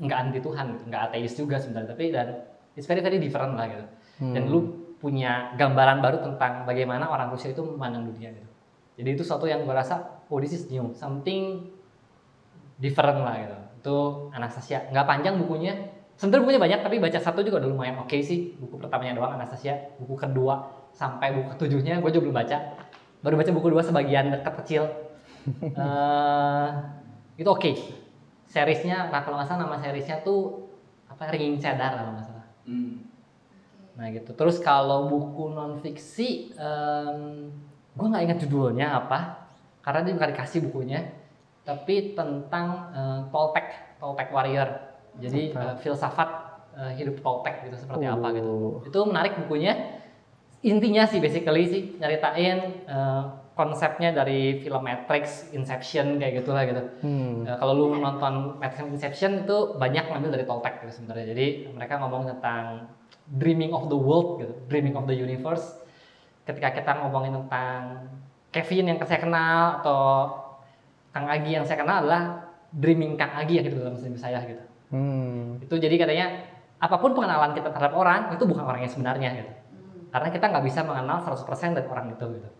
[0.00, 2.28] nggak anti Tuhan gitu, nggak ateis juga sebenarnya tapi dan
[2.72, 3.86] it's very very different lah gitu.
[4.32, 8.48] Dan lu punya gambaran baru tentang bagaimana orang Rusia itu memandang dunia gitu.
[9.02, 10.94] Jadi itu suatu yang gue rasa oh this is new.
[10.96, 11.68] Something
[12.80, 13.56] different lah gitu.
[13.82, 13.96] Itu
[14.32, 14.88] Anastasia.
[14.88, 18.80] Nggak panjang bukunya sebenarnya bukunya banyak tapi baca satu juga udah lumayan oke sih buku
[18.80, 22.58] pertamanya doang Anastasia buku kedua sampai buku ketujuhnya gue juga belum baca
[23.22, 24.84] baru baca buku dua sebagian dekat kecil
[25.82, 26.68] Eh,
[27.34, 27.72] itu oke
[28.46, 30.70] seriesnya nah kalau nggak salah nama seriesnya tuh
[31.08, 32.46] apa ringing cedar kalau nggak salah.
[32.68, 33.08] Hmm.
[33.96, 34.32] Nah gitu.
[34.36, 36.52] Terus kalau buku non fiksi,
[37.92, 39.48] gue nggak ingat judulnya apa,
[39.84, 41.00] karena dia bukan dikasih bukunya,
[41.64, 44.91] tapi tentang uh, Toltec, Toltec Warrior.
[45.20, 46.30] Jadi uh, filsafat
[46.76, 48.80] uh, hidup Toltec gitu seperti apa gitu.
[48.86, 50.00] Itu menarik bukunya.
[50.62, 56.82] Intinya sih basically sih nyeritain uh, konsepnya dari film Matrix, Inception kayak gitulah gitu.
[57.04, 57.44] Hmm.
[57.44, 61.34] Uh, kalau lu nonton Matrix Inception itu banyak ngambil dari Toltec gitu sebenarnya.
[61.34, 62.88] Jadi mereka ngomong tentang
[63.28, 65.82] dreaming of the world gitu, dreaming of the universe.
[66.42, 68.08] Ketika kita ngomongin tentang
[68.52, 70.00] Kevin yang saya kenal atau
[71.12, 74.71] Kang Agi yang saya kenal adalah dreaming Kang Agi ya gitu dalam sini saya gitu.
[74.92, 75.58] Hmm.
[75.64, 76.26] Itu jadi katanya
[76.78, 79.52] apa pun pengenalan kita terhadap orang itu bukan orangnya sebenarnya gitu.
[80.12, 82.50] Karena kita nggak bisa mengenal 100% dari orang itu gitu.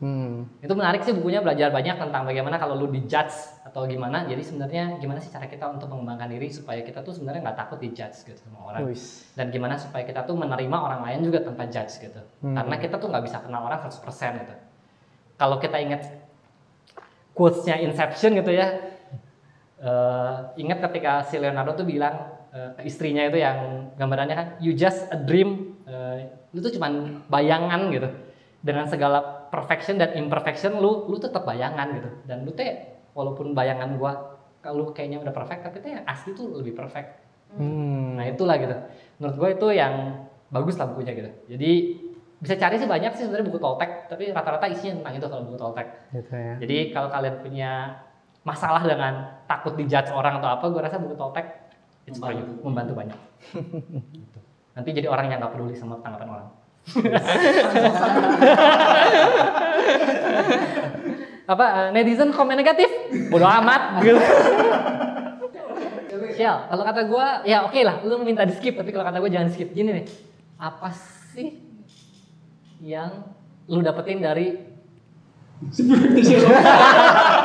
[0.00, 0.48] Hmm.
[0.64, 4.24] Itu menarik sih bukunya belajar banyak tentang bagaimana kalau lu dijudge atau gimana.
[4.24, 7.78] Jadi sebenarnya gimana sih cara kita untuk mengembangkan diri supaya kita tuh sebenarnya nggak takut
[7.84, 8.88] dijudge gitu sama orang.
[8.88, 9.28] Wis.
[9.36, 12.20] Dan gimana supaya kita tuh menerima orang lain juga tanpa judge gitu.
[12.40, 12.56] Hmm.
[12.56, 14.54] Karena kita tuh nggak bisa kenal orang 100% gitu.
[15.36, 16.02] Kalau kita ingat
[17.36, 18.80] quotes-nya Inception gitu ya.
[19.80, 25.06] Eh, ingat ketika si Leonardo tuh bilang ke istrinya itu yang gambarannya kan you just
[25.14, 25.78] a dream.
[25.86, 28.10] Eh, lu tuh cuman bayangan gitu.
[28.60, 32.10] Dengan segala perfection dan imperfection lu lu tetap bayangan gitu.
[32.26, 36.74] Dan lu teh walaupun bayangan gua kalau kayaknya udah perfect tapi teh asli tuh lebih
[36.74, 37.30] perfect.
[37.50, 38.14] Hmm.
[38.14, 38.76] nah itulah gitu.
[39.18, 41.30] Menurut gua itu yang bagus lah bukunya gitu.
[41.50, 41.70] Jadi
[42.40, 45.58] bisa cari sih banyak sih sebenarnya buku Toltec tapi rata-rata isinya tentang itu kalau buku
[45.60, 45.88] Toltec.
[46.08, 46.54] Gitu ya.
[46.56, 47.72] jadi kalau kalian punya
[48.44, 51.46] masalah dengan takut dijudge orang atau apa gua rasa buku Toltec
[52.08, 52.44] it's for you.
[52.64, 53.18] membantu banyak
[53.50, 54.38] Gitu.
[54.76, 56.48] nanti jadi orang yang nggak peduli sama tanggapan orang
[61.50, 62.88] apa eh, netizen komen negatif
[63.28, 64.20] bodo amat gitu
[66.40, 69.52] kalau kata gua ya oke lah, lu minta di skip, tapi kalau kata gua jangan
[69.52, 69.76] skip.
[69.76, 70.06] Gini nih,
[70.56, 70.88] apa
[71.36, 71.60] sih
[72.80, 73.28] yang
[73.68, 74.56] lu dapetin dari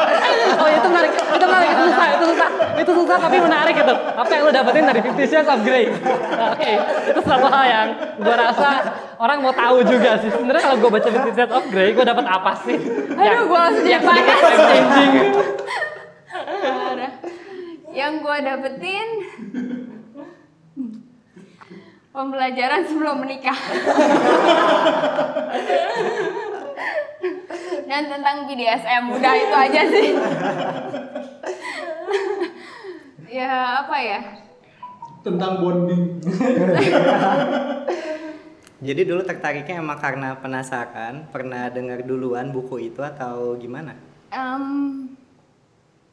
[1.45, 2.49] menarik, itu susah, itu susah,
[2.81, 3.95] itu susah tapi menarik itu.
[3.95, 5.85] Apa yang lu dapetin dari Fifty Shades of Grey?
[5.89, 6.71] Nah, Oke,
[7.09, 7.87] itu satu hal yang
[8.21, 8.69] gua rasa
[9.21, 10.29] orang mau tahu juga sih.
[10.33, 12.77] Sebenarnya kalau gua baca Fifty Shades of Grey, gua dapat apa sih?
[13.15, 14.39] Aduh, gua langsung jadi panas.
[14.69, 15.13] changing.
[17.95, 19.07] Yang gue dapetin
[22.11, 23.55] pembelajaran sebelum menikah.
[27.87, 30.07] Dan tentang BDSM udah itu aja sih.
[33.39, 34.19] ya apa ya?
[35.21, 36.21] Tentang bonding.
[38.85, 43.97] Jadi dulu tertariknya emang karena penasaran, pernah dengar duluan buku itu atau gimana?
[44.29, 44.65] Em,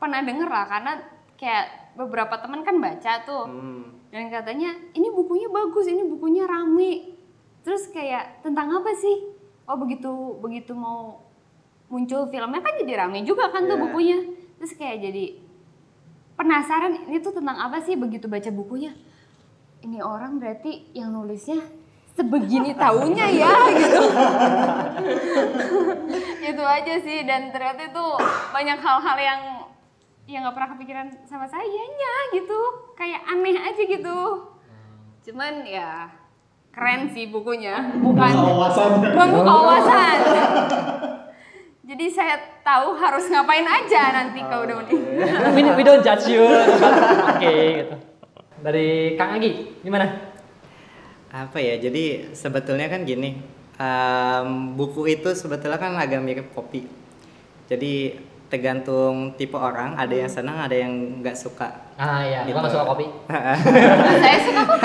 [0.00, 0.92] pernah denger lah karena
[1.36, 1.66] kayak
[1.98, 3.44] beberapa teman kan baca tuh.
[3.44, 3.82] Hmm.
[4.12, 7.16] dan katanya ini bukunya bagus ini bukunya rame
[7.64, 9.24] terus kayak tentang apa sih
[9.64, 11.16] oh begitu begitu mau
[11.88, 13.84] muncul filmnya kan jadi rame juga kan tuh Iya.
[13.88, 14.18] bukunya
[14.60, 15.40] terus kayak jadi
[16.42, 18.90] penasaran ini tuh tentang apa sih begitu baca bukunya?
[19.86, 21.62] Ini orang berarti yang nulisnya
[22.18, 24.02] sebegini tahunya ya gitu.
[26.50, 28.04] Itu aja sih dan ternyata itu
[28.50, 29.40] banyak hal-hal yang
[30.26, 32.60] yang nggak pernah kepikiran sama sayanya gitu.
[32.98, 34.18] Kayak aneh aja gitu.
[35.30, 36.10] Cuman ya
[36.74, 37.94] keren sih bukunya.
[38.02, 38.90] Bukan Wawasan.
[39.14, 40.18] membuka wawasan
[41.82, 46.46] jadi saya tahu harus ngapain aja nanti kalau udah menikah we, we don't judge you.
[46.46, 47.94] Oke gitu.
[48.62, 50.06] Dari Kang Agi, gimana?
[51.26, 51.74] Apa ya?
[51.74, 53.42] Jadi sebetulnya kan gini,
[53.74, 54.48] em,
[54.78, 56.86] buku itu sebetulnya kan agak mirip kopi.
[57.66, 58.14] Jadi
[58.46, 61.72] tergantung tipe orang, ada yang senang, ada yang nggak suka.
[61.96, 62.54] Ah iya, Gitu.
[62.54, 63.06] gua nggak suka kopi.
[64.22, 64.78] saya suka kok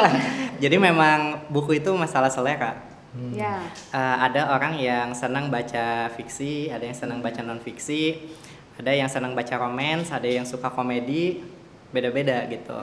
[0.58, 2.87] Jadi memang buku itu masalah selera.
[3.34, 3.63] Ya.
[3.93, 8.30] Eh, ada orang yang senang baca fiksi, ada yang senang baca non fiksi,
[8.78, 11.41] ada yang senang baca romance, ada yang suka komedi,
[11.89, 12.78] beda-beda gitu.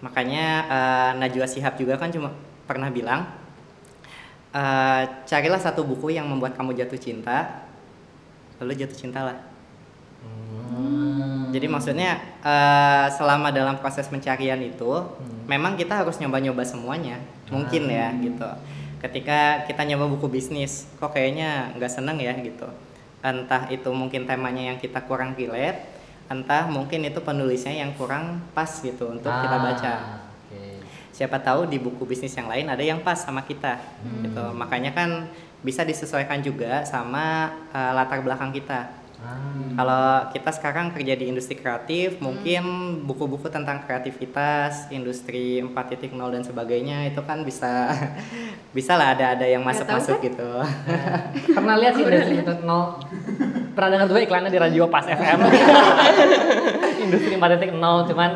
[0.00, 2.32] Makanya eh, Najwa Shihab juga kan cuma
[2.64, 3.26] pernah bilang,
[4.54, 7.66] eh, carilah satu buku yang membuat kamu jatuh cinta,
[8.62, 9.38] lalu jatuh cintalah.
[11.50, 14.90] Jadi maksudnya eh, selama dalam proses pencarian itu,
[15.50, 17.18] memang kita harus nyoba-nyoba semuanya,
[17.50, 18.46] mungkin ya gitu.
[19.00, 22.68] Ketika kita nyoba buku bisnis, kok kayaknya nggak seneng ya gitu.
[23.24, 25.80] Entah itu mungkin temanya yang kita kurang relate,
[26.28, 29.92] entah mungkin itu penulisnya yang kurang pas gitu untuk kita Ah, baca.
[30.48, 30.84] Oke.
[31.16, 33.80] Siapa tahu di buku bisnis yang lain ada yang pas sama kita,
[34.24, 34.44] gitu.
[34.52, 35.32] Makanya kan
[35.64, 38.99] bisa disesuaikan juga sama eh, latar belakang kita.
[39.20, 39.36] Ah.
[39.76, 42.62] Kalau kita sekarang kerja di industri kreatif, mungkin
[43.04, 47.92] buku-buku tentang kreativitas, industri 4.0 dan sebagainya itu kan bisa
[48.76, 50.50] bisa lah ada ada yang masuk-masuk gitu.
[51.52, 55.38] Pernah lihat sih industri 4.0 Pernah dengar juga iklannya di radio Pas FM
[57.06, 58.30] Industri 4.0 cuman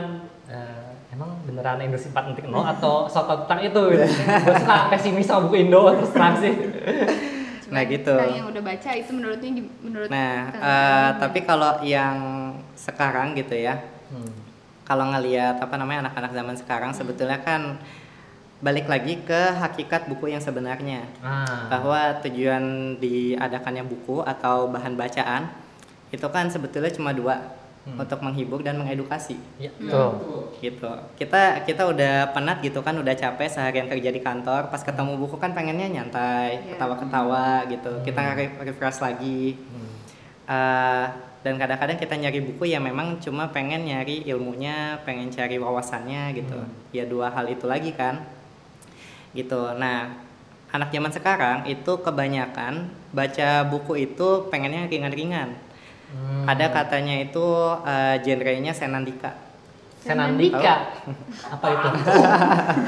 [0.49, 3.83] eh, Emang beneran industri 4.0 atau soto tentang itu?
[3.93, 6.55] Gitu Gue suka pesimis sama buku Indo terus terang sih
[7.75, 8.15] Nah, gitu.
[8.15, 9.51] Kalau yang udah baca itu menurutnya
[9.83, 12.17] menurut Nah, eh, Iqbal tapi kalau yang
[12.75, 13.83] sekarang gitu ya,
[14.15, 14.31] Hmm.
[14.87, 17.83] kalau ngelihat apa namanya anak-anak zaman sekarang sebetulnya kan
[18.63, 21.05] balik lagi ke hakikat buku yang sebenarnya.
[21.21, 21.69] Ah.
[21.69, 25.51] Bahwa tujuan diadakannya buku atau bahan bacaan
[26.09, 27.43] itu kan sebetulnya cuma dua,
[27.85, 28.01] Hmm.
[28.01, 29.37] untuk menghibur dan mengedukasi.
[29.61, 30.89] Ya, betul Gitu.
[31.21, 35.37] Kita kita udah penat gitu kan, udah capek seharian kerja di kantor, pas ketemu buku
[35.37, 36.81] kan pengennya nyantai, Iya.
[36.81, 37.93] ketawa-ketawa gitu.
[38.01, 39.61] Kita re- refresh lagi.
[39.61, 39.89] Hmm.
[40.49, 41.07] Uh,
[41.45, 46.57] dan kadang-kadang kita nyari buku yang memang cuma pengen nyari ilmunya, pengen cari wawasannya gitu.
[46.97, 48.25] Ya dua hal itu lagi kan.
[49.37, 49.61] Gitu.
[49.77, 50.25] Nah,
[50.73, 55.53] anak zaman sekarang itu kebanyakan baca buku itu pengennya ringan-ringan.
[56.15, 56.47] Hmm.
[56.47, 57.43] Ada katanya itu
[57.83, 59.35] uh, genrenya senandika.
[59.99, 60.95] Senandika
[61.59, 61.89] Apa itu?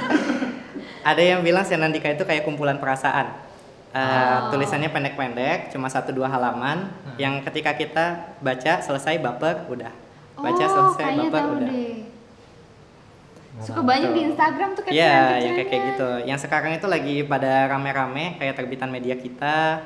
[1.11, 3.43] Ada yang bilang senandika itu kayak kumpulan perasaan.
[3.91, 4.05] Uh,
[4.47, 4.53] Oh.
[4.53, 6.93] Tulisannya pendek-pendek, cuma satu dua halaman.
[6.93, 7.17] Hmm.
[7.17, 8.07] Yang ketika kita
[8.45, 9.89] baca selesai baper, udah.
[10.37, 11.71] Baca oh, selesai baper, tahu udah.
[11.73, 11.97] deh.
[13.57, 16.11] Suka banyak di Instagram tuh Iya, caption yang kayak kayak gitu.
[16.29, 19.81] Yang sekarang itu lagi pada rame-rame kayak terbitan media kita,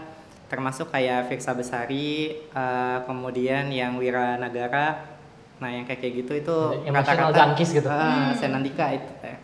[0.51, 4.99] termasuk kayak Firsa Besari, eh, kemudian yang Wira Nagara.
[5.63, 7.87] Nah, yang kayak kayak gitu itu Emotional junkies gitu.
[7.87, 9.39] Ah, Senandika itu teh.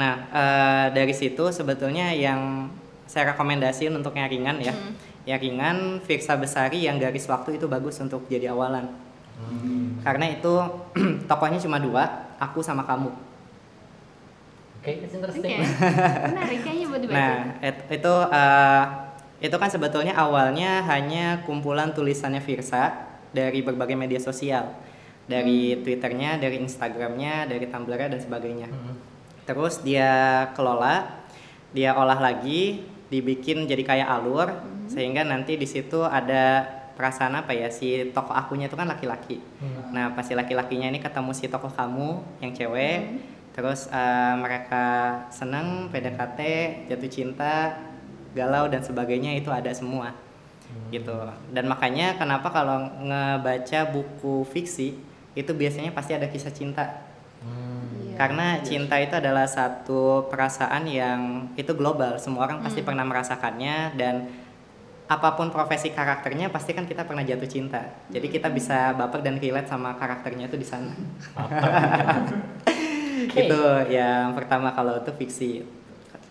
[0.00, 2.70] nah, eh, dari situ sebetulnya yang
[3.10, 4.70] saya rekomendasiin untuk yang ringan ya.
[4.70, 4.94] Hmm.
[5.26, 8.86] Yang ringan Firsa Besari yang garis waktu itu bagus untuk jadi awalan.
[9.34, 9.98] Hmm.
[10.06, 10.54] Karena itu
[11.30, 13.10] tokohnya cuma dua, aku sama kamu.
[14.86, 15.58] Oke, interesting.
[16.30, 17.18] menarik kayaknya buat dibaca.
[17.18, 18.84] Nah, et- itu eh,
[19.42, 22.94] itu kan sebetulnya awalnya hanya kumpulan tulisannya Firsa
[23.34, 24.78] dari berbagai media sosial,
[25.26, 28.70] dari Twitternya, dari Instagramnya, dari Tumblrnya dan sebagainya.
[28.70, 28.94] Hmm.
[29.42, 31.26] Terus dia kelola,
[31.74, 34.54] dia olah lagi, dibikin jadi kayak alur,
[34.86, 36.62] sehingga nanti di situ ada
[36.96, 39.42] perasaan apa ya si tokoh akunya itu kan laki-laki.
[39.60, 39.92] Hmm.
[39.92, 44.84] Nah pasti laki-lakinya ini ketemu si tokoh kamu yang cewek, terus eh, mereka
[45.32, 46.40] seneng, PDKT,
[46.92, 47.80] jatuh cinta,
[48.36, 50.12] galau dan sebagainya itu ada semua,
[50.92, 51.16] gitu.
[51.48, 55.00] Dan makanya kenapa kalau ngebaca buku fiksi
[55.32, 57.08] itu biasanya pasti ada kisah cinta.
[57.40, 58.12] Hmm.
[58.12, 58.14] Iya.
[58.20, 64.28] Karena cinta itu adalah satu perasaan yang itu global, semua orang pasti pernah merasakannya dan
[65.06, 67.80] apa pun profesi karakternya pasti kan kita pernah jatuh cinta.
[68.12, 70.92] Jadi kita bisa baper dan relate sama karakternya itu di sana.
[73.34, 73.60] itu
[73.90, 75.50] yang pertama kalau itu fiksi.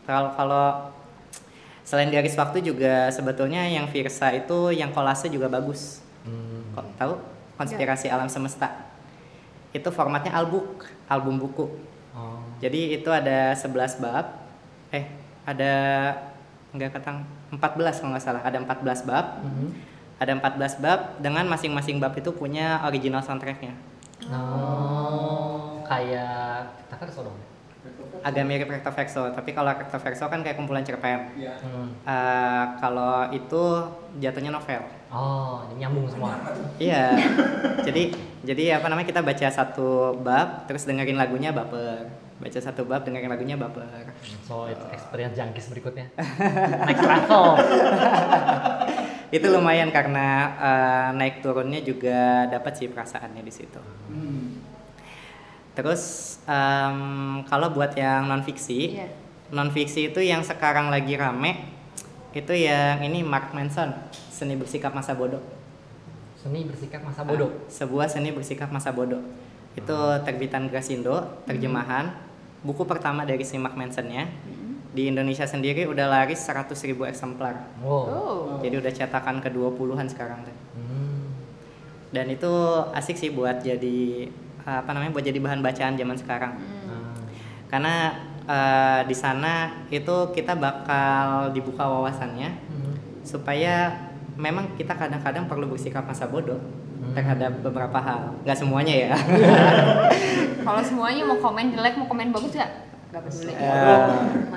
[0.05, 0.93] Kalau kalau
[1.86, 6.01] selain garis waktu juga sebetulnya yang Virsa itu yang kolase juga bagus.
[6.25, 6.73] Hmm.
[6.73, 7.13] Kok tahu
[7.58, 8.89] konspirasi alam semesta?
[9.75, 11.67] Itu formatnya albuk, album buku.
[12.15, 12.39] Oh.
[12.63, 14.25] Jadi itu ada 11 bab.
[14.95, 15.05] Eh,
[15.43, 15.73] ada
[16.71, 18.41] enggak ketang 14 kalau nggak salah.
[18.41, 19.25] Ada 14 bab.
[19.43, 19.67] Mhm.
[20.15, 23.75] Ada 14 bab dengan masing-masing bab itu punya original soundtracknya.
[24.31, 27.39] Oh, kayak kita kan dong.
[28.26, 31.30] Agak mirip Recto Verso, tapi kalau Recto Verso kan kayak kumpulan cerpen.
[31.38, 31.54] Iya.
[31.62, 31.93] Hmm.
[32.02, 33.63] Eh, kalau itu
[34.17, 34.82] jatuhnya novel.
[35.13, 36.34] Oh, jadi nyambung semua.
[36.82, 37.13] Iya.
[37.86, 38.10] jadi
[38.41, 42.10] jadi apa namanya kita baca satu bab terus dengerin lagunya baper.
[42.36, 44.10] Baca satu bab dengerin lagunya baper.
[44.43, 46.10] So, itu experience jangkis berikutnya.
[46.89, 47.45] Next level.
[49.30, 53.82] Itu lumayan karena eh, naik turunnya juga dapat sih perasaannya di situ.
[54.10, 54.44] Hmm.
[55.76, 59.12] Terus em, kalau buat yang non fiksi, Iya.
[59.52, 61.76] non fiksi itu yang sekarang lagi rame
[62.36, 65.40] itu yang ini Mark Manson, seni bersikap masa bodoh.
[66.36, 67.48] Seni bersikap masa bodoh.
[67.72, 69.24] Sebuah seni bersikap masa bodoh.
[69.72, 69.96] Itu
[70.28, 72.12] terbitan Grasindo, terjemahan.
[72.60, 74.28] Buku pertama dari si Mark Manson-nya.
[74.96, 77.56] Di Indonesia sendiri udah laris 100.000 ribu eksemplar.
[77.80, 78.04] Wow.
[78.04, 78.40] Oh.
[78.64, 80.56] Jadi udah cetakan ke 20-an sekarang teh.
[80.76, 81.32] Hmm.
[82.12, 82.52] Dan itu
[82.96, 84.28] asik sih buat jadi
[84.66, 86.54] apa namanya buat jadi bahan bacaan zaman sekarang.
[86.90, 87.13] Ah.
[87.70, 87.94] Karena
[88.46, 92.94] eh, di sana itu kita bakal dibuka wawasannya Hmm.
[93.22, 93.90] supaya
[94.36, 96.58] memang kita kadang-kadang perlu bersikap masa bodoh
[96.96, 97.13] Hmm.
[97.13, 98.38] terhadap beberapa hal.
[98.42, 99.13] Nggak semuanya ya.
[100.66, 102.70] Kalau semuanya mau komen jelek, mau komen bagus ya
[103.06, 103.54] nggak peduli.
[103.56, 104.08] Eh,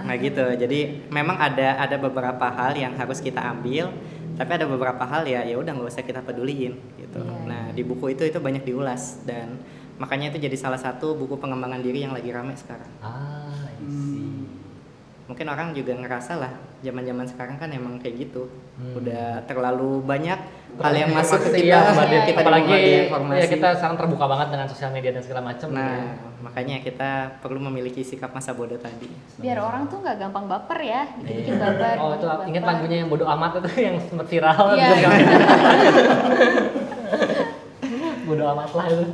[0.03, 0.45] nah gitu.
[0.57, 3.93] Jadi memang ada ada beberapa hal yang harus kita ambil,
[4.35, 7.19] Tapi ada beberapa hal ya ya udah nggak usah kita peduliin gitu.
[7.19, 7.43] Iya.
[7.43, 9.59] Nah di buku itu itu banyak diulas dan
[9.99, 12.86] makanya itu jadi salah satu buku pengembangan diri yang lagi rame sekarang.
[12.99, 14.46] Ah, I see.
[15.28, 16.49] Mungkin orang juga ngerasa lah
[16.80, 18.49] zaman-zaman sekarang kan emang kayak gitu.
[18.80, 18.96] Hmm.
[18.96, 20.40] Udah terlalu banyak
[20.80, 22.22] hal yang masuk ke Iya, kita, Mbak Dit.
[22.24, 23.36] kita apalagi dimombardir informasi.
[23.36, 25.68] ya kita sekarang terbuka banget dengan sosial media dan segala macam.
[25.68, 26.01] Nah,
[26.40, 27.11] makanya kita
[27.44, 29.11] perlu memiliki sikap masa bodoh tadi.
[29.36, 31.61] Biar orang tuh nggak gampang baper ya, dikit-dikit Iya.
[31.61, 31.96] baper.
[31.99, 32.72] Oh itu dikit-dikit ingat baper.
[32.72, 34.64] lagunya yang bodoh amat itu yang sempat viral.
[34.72, 34.88] Iya.
[38.24, 39.05] bodoh amat lah itu.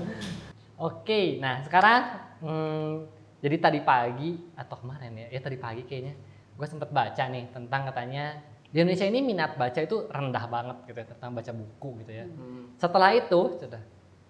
[0.74, 2.02] Oke, nah sekarang
[2.42, 2.92] hmm,
[3.38, 6.14] jadi tadi pagi atau kemarin ya, ya tadi pagi kayaknya
[6.54, 8.42] gue sempat baca nih tentang katanya
[8.74, 12.26] di Indonesia ini minat baca itu rendah banget gitu ya tentang baca buku gitu ya.
[12.74, 13.82] Setelah itu, sudah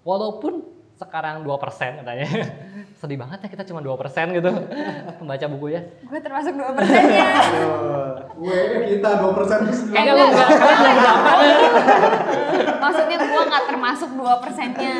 [0.04, 2.28] walaupun sekarang 2% katanya.
[3.00, 4.50] Sedih banget ya kita cuma 2% gitu
[5.18, 5.80] pembaca buku ya.
[6.06, 7.28] Gue termasuk dua persennya.
[8.36, 8.60] Gue
[8.94, 11.44] kita 2% terus Kayaknya lu enggak berapa?
[12.84, 14.98] Maksudnya gue nggak termasuk dua persennya.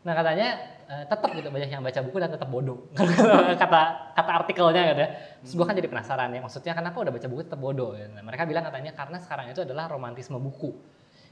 [0.00, 0.48] Nah katanya
[0.88, 2.88] eh, tetap gitu banyak yang baca buku dan tetap bodoh
[3.62, 3.80] kata
[4.16, 5.10] kata artikelnya gitu ya.
[5.44, 8.08] Terus gue kan jadi penasaran ya maksudnya kenapa udah baca buku tetap bodoh ya.
[8.08, 10.72] Nah, mereka bilang katanya karena sekarang itu adalah romantisme buku.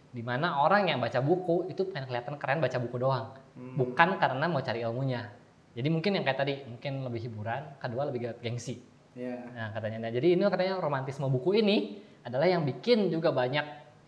[0.09, 3.27] Di mana orang yang baca buku itu pengen kelihatan keren baca buku doang.
[3.57, 5.29] Bukan karena mau cari ilmunya.
[5.77, 8.81] Jadi mungkin yang kayak tadi mungkin lebih hiburan, kedua lebih gengsi.
[9.14, 9.37] Iya.
[9.53, 13.66] Nah katanya, nah, jadi ini katanya romantisme buku ini adalah yang bikin juga banyak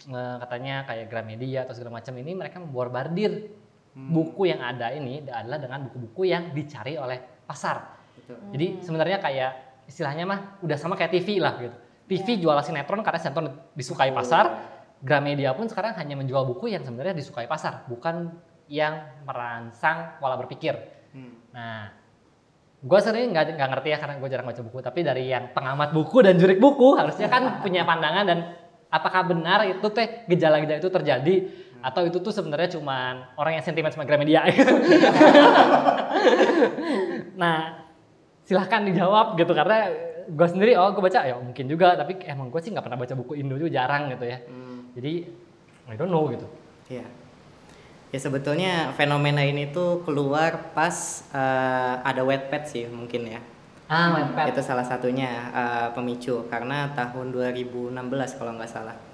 [0.08, 3.50] eh, katanya kayak Gramedia atau segala macam ini mereka memborbardir
[3.94, 7.98] buku yang ada ini adalah dengan buku-buku yang dicari oleh pasar.
[8.14, 8.38] Betul.
[8.54, 9.50] Jadi sebenarnya kayak
[9.90, 11.76] istilahnya mah udah sama kayak TV lah gitu.
[12.06, 14.78] TV jual sinetron karena sinetron disukai pasar.
[15.00, 18.36] Gramedia pun sekarang hanya menjual buku yang sebenarnya disukai pasar, bukan
[18.68, 20.76] yang merangsang pola berpikir.
[21.16, 21.40] Hmm.
[21.56, 21.88] Nah,
[22.84, 24.78] gue sering nggak nggak ngerti ya karena gue jarang baca buku.
[24.84, 28.38] Tapi dari yang pengamat buku dan jurik buku harusnya kan punya pandangan dan
[28.92, 31.34] apakah benar itu teh gejala-gejala itu terjadi
[31.80, 34.44] atau itu tuh sebenarnya cuman orang yang sentimen sama Gramedia.
[37.40, 37.88] nah,
[38.44, 39.88] silahkan dijawab gitu karena
[40.30, 43.14] gue sendiri oh gue baca ya mungkin juga tapi emang gue sih nggak pernah baca
[43.18, 44.38] buku Indo juga jarang gitu ya.
[44.46, 44.92] Hmm.
[44.94, 45.12] Jadi
[45.90, 46.46] I don't know gitu.
[46.90, 47.06] Iya.
[48.10, 53.40] Ya sebetulnya fenomena ini tuh keluar pas eh, ada Wattpad sih mungkin ya.
[53.90, 54.54] Ah, Wattpad.
[54.54, 59.09] Itu salah satunya eh, pemicu karena tahun 2016 kalau nggak salah.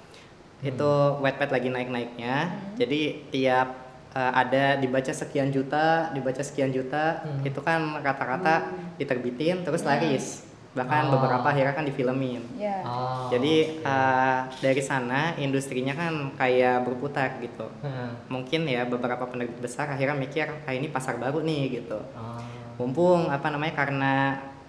[0.59, 2.35] Itu Wattpad lagi naik-naiknya.
[2.75, 3.67] Jadi tiap
[4.09, 7.45] eh, ada dibaca sekian juta, dibaca sekian juta, Hmm.
[7.45, 8.65] itu kan rata-rata
[8.97, 10.41] diterbitin terus laris.
[10.73, 11.11] Bahkan Oh.
[11.13, 12.41] beberapa akhirnya kan difilmin.
[12.53, 12.81] Ya.
[12.81, 13.85] Oh, Jadi oke.
[13.85, 17.69] eh, dari sana industrinya kan kayak berputar gitu.
[17.81, 18.17] Hmm.
[18.27, 22.01] Mungkin ya beberapa penerbit besar akhirnya mikir, ah ini pasar baru nih gitu.
[22.13, 22.41] Oh.
[22.77, 24.13] Mumpung apa namanya karena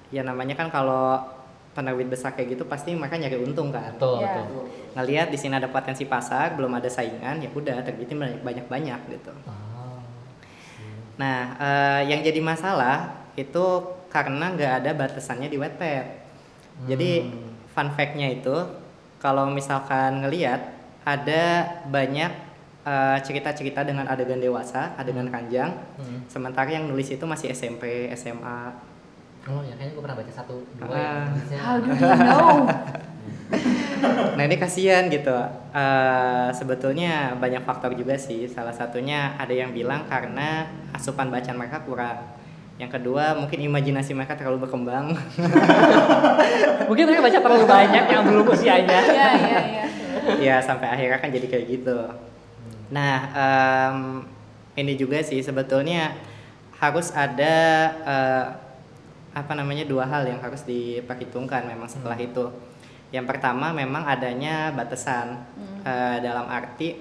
[0.09, 1.24] ya namanya kan kalau
[1.79, 3.95] penerbit besar kayak gitu pasti mereka nyari untung kan.
[3.95, 4.43] Betul, Ya.
[4.43, 4.66] betul.
[4.99, 9.31] Ngelihat di sini ada potensi pasar, belum ada saingan, ya udah terbitin banyak-banyak gitu.
[9.47, 10.03] Oh.
[11.22, 13.62] Nah, eh, yang jadi masalah itu
[14.11, 16.07] karena nggak ada batasannya di Wattpad.
[16.91, 17.55] Jadi Hmm.
[17.70, 18.57] fun fact-nya itu
[19.18, 20.74] kalau misalkan ngelihat
[21.07, 21.43] ada
[21.87, 22.51] banyak
[22.89, 26.24] eh, cerita-cerita dengan adegan dewasa, adegan ranjang, Hmm.
[26.24, 28.72] sementara yang nulis itu masih SMP, SMA.
[29.49, 31.12] Oh ya kayaknya gue pernah baca satu dua ya.
[31.32, 31.59] Nulisnya.
[31.59, 32.57] How do you know?
[34.38, 35.34] Nah ini kasihan gitu.
[35.74, 38.46] Eh, sebetulnya banyak faktor juga sih.
[38.46, 42.38] Salah satunya ada yang bilang karena asupan bacaan mereka kurang.
[42.78, 45.11] Yang kedua mungkin imajinasi mereka terlalu berkembang.
[46.88, 49.01] Mungkin mereka baca terlalu banyak yang belum usianya.
[49.11, 49.84] Iya, iya, iya.
[50.38, 51.99] ya sampai akhirnya kan jadi kayak gitu.
[52.94, 53.99] Nah em,
[54.78, 56.14] ini juga sih sebetulnya
[56.78, 57.57] harus ada
[58.07, 58.46] eh,
[59.45, 62.51] apa namanya dua hal yang harus diperhitungkan memang setelah itu.
[63.09, 65.47] Yang pertama memang adanya batasan
[65.89, 67.01] Eh, dalam arti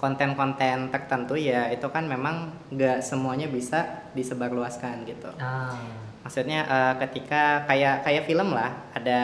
[0.00, 5.28] konten-konten tertentu ya itu kan memang nggak semuanya bisa disebarluaskan gitu.
[5.36, 5.74] Ah.
[6.26, 9.20] Maksudnya eh, ketika kayak kayak film lah ada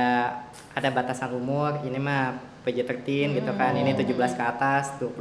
[0.72, 2.30] ada batasan umur ini mah
[2.62, 3.03] PG-13
[3.34, 5.18] gitu kan ini 17 ke atas 21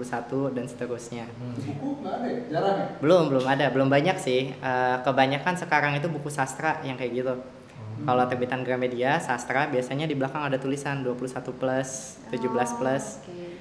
[0.54, 1.26] dan seterusnya.
[1.34, 2.40] Buku nggak ada ya?
[2.48, 2.88] Jarang ya?
[3.02, 7.34] Belum belum ada belum banyak sih Eh, kebanyakan sekarang itu buku sastra yang kayak gitu.
[8.02, 11.22] Kalau terbitan Gramedia sastra biasanya di belakang ada tulisan 21
[11.52, 11.90] plus
[12.30, 13.58] 17 plus Oke.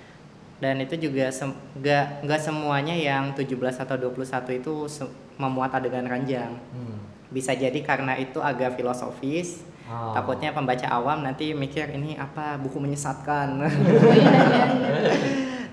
[0.56, 4.20] dan itu juga sem- nggak nggak semuanya yang 17 atau 21
[4.54, 6.52] itu se- memuat adegan ranjang.
[6.68, 6.96] Hmm.
[7.30, 9.62] Bisa jadi karena itu agak filosofis.
[9.90, 10.14] Oh.
[10.14, 13.58] Takutnya pembaca awam nanti mikir ini apa buku menyesatkan.
[13.62, 15.14] Oh, iya, iya, iya.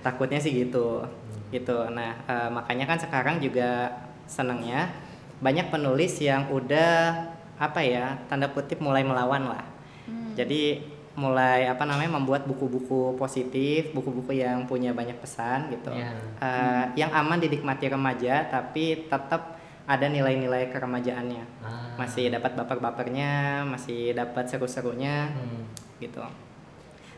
[0.01, 1.05] Takutnya sih gitu.
[1.53, 1.77] Gitu.
[1.93, 3.93] Nah, eh, makanya kan sekarang juga
[4.25, 4.89] senangnya
[5.37, 7.13] banyak penulis yang udah
[7.57, 9.65] apa ya, tanda kutip mulai melawan lah.
[10.09, 10.33] Hmm.
[10.33, 10.81] Jadi
[11.17, 15.89] mulai apa namanya membuat buku-buku positif, buku-buku yang punya banyak pesan gitu.
[15.89, 16.13] Iya.
[16.37, 19.56] Eh, yang aman dinikmati remaja tapi tetap
[19.87, 21.43] ada nilai-nilai keremajaannya.
[21.63, 21.95] Ah.
[21.95, 25.63] Masih dapat baper-bapernya, masih dapat seru-serunya Hmm.
[25.97, 26.21] gitu.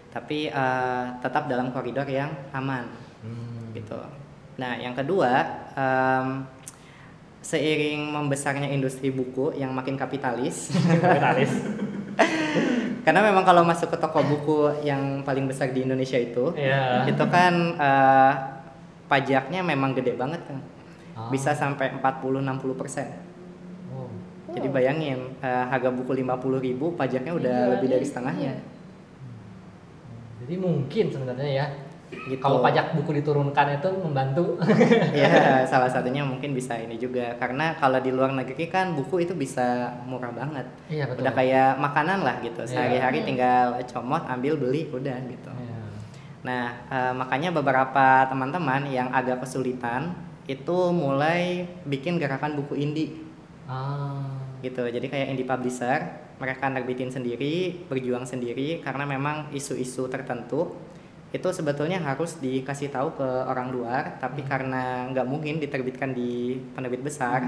[0.10, 2.86] Tapi eh, tetap dalam koridor yang aman
[3.20, 3.74] Hmm.
[3.74, 3.98] gitu.
[4.56, 5.32] Nah, yang kedua,
[5.74, 6.46] em,
[7.40, 10.70] seiring membesarnya industri buku yang makin kapitalis,
[11.02, 11.52] Kapitalis.
[13.08, 17.08] karena memang kalau masuk ke toko buku yang paling besar di Indonesia itu, Iya.
[17.08, 18.34] itu kan eh,
[19.08, 20.60] pajaknya memang gede banget kan,
[21.20, 21.28] Oh.
[21.28, 23.08] bisa sampai 40-60 persen.
[23.92, 24.08] Oh.
[24.56, 28.10] Jadi bayangin eh, harga buku 50.000 ribu pajaknya udah Iya, lebih dari iya.
[28.10, 28.54] setengahnya.
[30.40, 31.66] Jadi mungkin sebenarnya ya
[32.10, 32.42] Gitu.
[32.42, 34.58] kalau pajak buku diturunkan itu membantu.
[35.22, 39.38] ya salah satunya mungkin bisa ini juga karena kalau di luar negeri kan buku itu
[39.38, 40.66] bisa murah banget.
[40.90, 41.22] Iya betul.
[41.22, 42.66] Udah kayak makanan lah gitu.
[42.66, 42.70] Iya.
[42.74, 45.52] Sehari-hari tinggal comot, ambil, beli, udah gitu.
[45.54, 45.78] Iya.
[46.40, 50.18] Nah, eh, makanya beberapa teman-teman yang agak kesulitan
[50.50, 53.14] itu mulai bikin gerakan buku indie
[53.70, 54.26] Ah.
[54.66, 54.82] gitu.
[54.82, 56.10] Jadi kayak indie publisher,
[56.42, 60.74] mereka nerbitin sendiri, berjuang sendiri karena memang isu-isu tertentu
[61.30, 67.06] itu sebetulnya harus dikasih tahu ke orang luar, tapi karena nggak mungkin diterbitkan di penerbit
[67.06, 67.46] besar,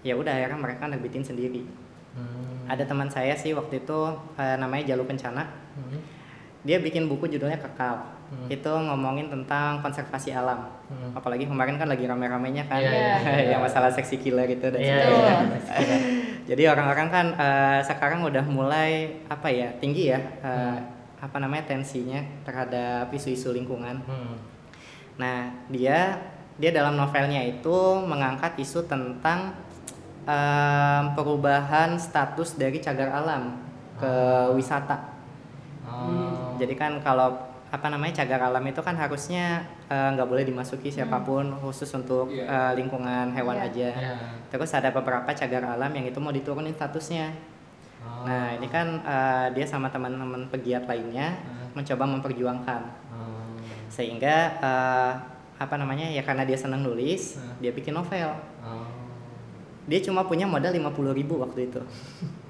[0.00, 1.68] ya udah akhirnya mereka nerbitin sendiri.
[2.16, 2.64] Hmm.
[2.64, 3.98] Ada teman saya sih waktu itu
[4.40, 5.44] eh, namanya Jalu Kencana,
[5.76, 6.00] Hmm.
[6.64, 8.00] Dia bikin buku judulnya Kekal.
[8.32, 8.48] Hmm.
[8.48, 10.64] Itu ngomongin tentang konservasi alam.
[10.88, 11.12] Hmm.
[11.12, 13.44] Apalagi kemarin kan lagi rame-ramenya kan Iya, iya, iya.
[13.54, 15.36] yang masalah seksi killer itu dan sebagainya.
[15.76, 15.98] iya.
[16.50, 20.76] Jadi orang-orang kan eh, sekarang udah mulai apa ya tinggi ya eh,
[21.20, 24.00] apa namanya tensinya terhadap isu-isu lingkungan.
[24.08, 24.36] Hmm.
[25.20, 26.16] Nah dia
[26.56, 29.56] dia dalam novelnya itu mengangkat isu tentang
[30.22, 33.58] em, perubahan status dari cagar alam
[33.98, 34.14] ke
[34.54, 35.16] wisata.
[35.88, 36.43] Oh.
[36.64, 37.36] Jadi kan kalau
[37.68, 42.30] apa namanya cagar alam itu kan harusnya eh, nggak boleh dimasuki siapa pun khusus untuk
[42.30, 42.46] Iya.
[42.46, 43.66] eh, lingkungan hewan Iya.
[43.66, 43.88] aja.
[43.92, 44.14] Iya.
[44.48, 47.34] Terus ada beberapa cagar alam yang itu mau diturunin statusnya.
[48.00, 48.24] Oh.
[48.24, 51.74] Nah ini kan eh, dia sama teman-teman pegiat lainnya Hmm.
[51.74, 53.58] mencoba memperjuangkan Oh.
[53.88, 55.12] sehingga eh,
[55.54, 57.58] apa namanya ya karena dia senang nulis Hmm.
[57.58, 58.32] dia bikin novel.
[58.60, 58.86] Oh.
[59.84, 61.80] Dia cuma punya modal 50.000 ribu waktu itu.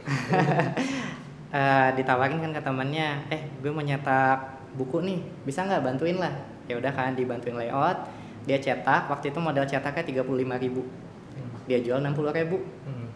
[1.55, 6.35] Eh, ditawarin kan ke temannya, eh gue mau nyetak buku nih, bisa nggak bantuin lah?
[6.67, 8.11] Ya udah kan dibantuin layout,
[8.43, 9.07] dia cetak.
[9.07, 10.83] Waktu itu modal cetaknya 35.000 ribu,
[11.39, 11.55] Hmm.
[11.71, 12.59] dia jual 60.000 ribu.
[12.83, 13.07] Hmm.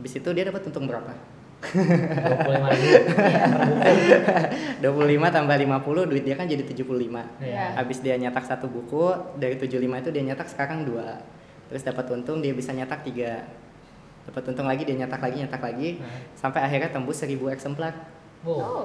[0.00, 1.12] Habis itu dia dapat untung berapa?
[1.60, 2.96] 25 ribu.
[5.28, 7.20] 25 tambah 50 duit dia kan jadi 75.
[7.36, 7.76] Iya.
[7.76, 11.20] Habis dia nyetak satu buku, dari 75 itu dia nyetak sekarang dua.
[11.68, 13.44] Terus dapat untung dia bisa nyetak tiga.
[14.28, 16.20] Dapat untung lagi dia nyetak lagi nyetak lagi Nah.
[16.36, 17.96] sampai akhirnya tembus 1000 eksemplar.
[18.44, 18.60] Oh.
[18.60, 18.84] Oh.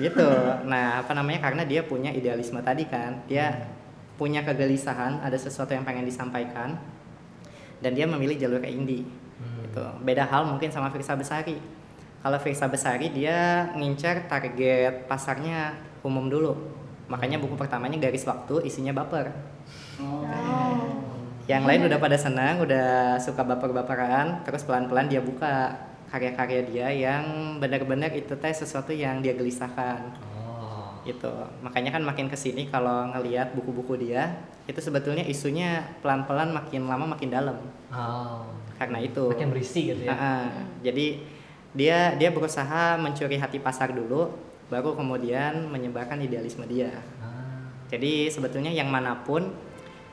[0.00, 0.28] Gitu.
[0.64, 1.44] Nah, apa namanya?
[1.44, 3.20] Karena dia punya idealisme tadi kan.
[3.28, 3.68] Dia
[4.16, 6.78] punya kegelisahan, ada sesuatu yang pengen disampaikan.
[7.84, 9.04] Dan dia memilih jalur ke indie.
[9.36, 9.66] Hmm.
[9.66, 9.84] Gitu.
[10.06, 11.60] Beda hal mungkin sama Firsa Besari.
[12.24, 16.56] Kalau Firsa Besari dia ngincer target pasarnya umum dulu.
[17.06, 19.30] Makanya buku pertamanya Garis Waktu isinya baper.
[20.00, 21.05] Oh.
[21.46, 25.78] Yang lain udah pada senang, udah suka baper-baperan, terus pelan-pelan dia buka
[26.10, 31.02] karya-karya dia yang benar-benar itu teh sesuatu yang dia gelisahkan Oh.
[31.06, 31.30] gitu.
[31.62, 37.14] Makanya kan makin ke sini kalau ngelihat buku-buku dia, itu sebetulnya isunya pelan-pelan makin lama
[37.14, 37.58] makin dalam.
[37.94, 38.42] Oh.
[38.74, 39.30] Karena itu.
[39.30, 40.14] Makin berisi gitu ya.
[40.14, 40.50] Ah.
[40.82, 41.22] Jadi
[41.76, 44.34] dia dia berusaha mencuri hati pasar dulu,
[44.66, 46.90] baru kemudian menyebarkan idealisme dia.
[47.22, 47.70] Ah.
[47.86, 49.54] Jadi sebetulnya yang mana pun,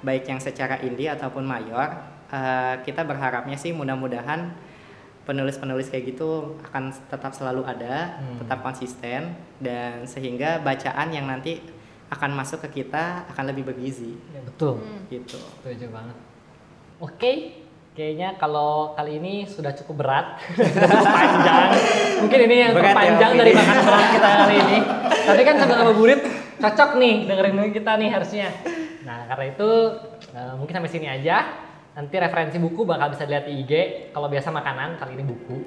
[0.03, 1.89] baik yang secara indie ataupun mayor,
[2.27, 4.51] eh, kita berharapnya sih mudah-mudahan
[5.23, 8.43] penulis-penulis kayak gitu akan tetap selalu ada, Hmm.
[8.43, 11.63] tetap konsisten, dan sehingga bacaan yang nanti
[12.11, 14.83] akan masuk ke kita akan lebih bergizi, Ya, betul.
[14.83, 15.07] Hmm.
[15.07, 15.39] gitu.
[15.63, 16.17] Setuju banget.
[16.99, 17.31] Oke,
[17.93, 21.69] kayaknya kalau kali ini sudah cukup berat, sudah cukup panjang.
[22.19, 23.39] Mungkin ini yang Berat ya, terpanjang Ovi.
[23.39, 24.77] dari makan kita kali ini.
[25.23, 26.21] Tapi kan sambil ngabuburit
[26.59, 28.47] cocok nih dengerin kita nih harusnya.
[29.03, 29.69] Nah karena itu
[30.33, 31.37] eh, mungkin sampai sini aja.
[31.93, 33.73] Nanti referensi buku bakal bisa dilihat di IG.
[34.09, 35.61] Kalau biasa makanan, kali ini buku.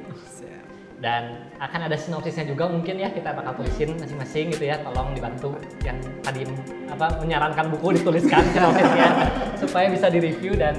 [0.96, 4.80] Dan akan ada sinopsisnya juga mungkin ya kita bakal tulisin masing-masing gitu ya.
[4.82, 5.54] Tolong dibantu
[5.86, 6.42] yang tadi
[6.90, 9.08] apa menyarankan buku dituliskan sinopsisnya
[9.62, 10.74] supaya bisa direview dan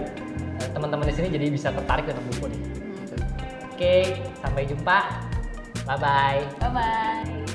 [0.60, 2.62] eh, teman-teman di sini jadi bisa tertarik dengan buku nih.
[3.78, 5.00] Oke, sampai jumpa.
[5.86, 6.42] Bye bye.
[6.60, 7.47] Bye bye.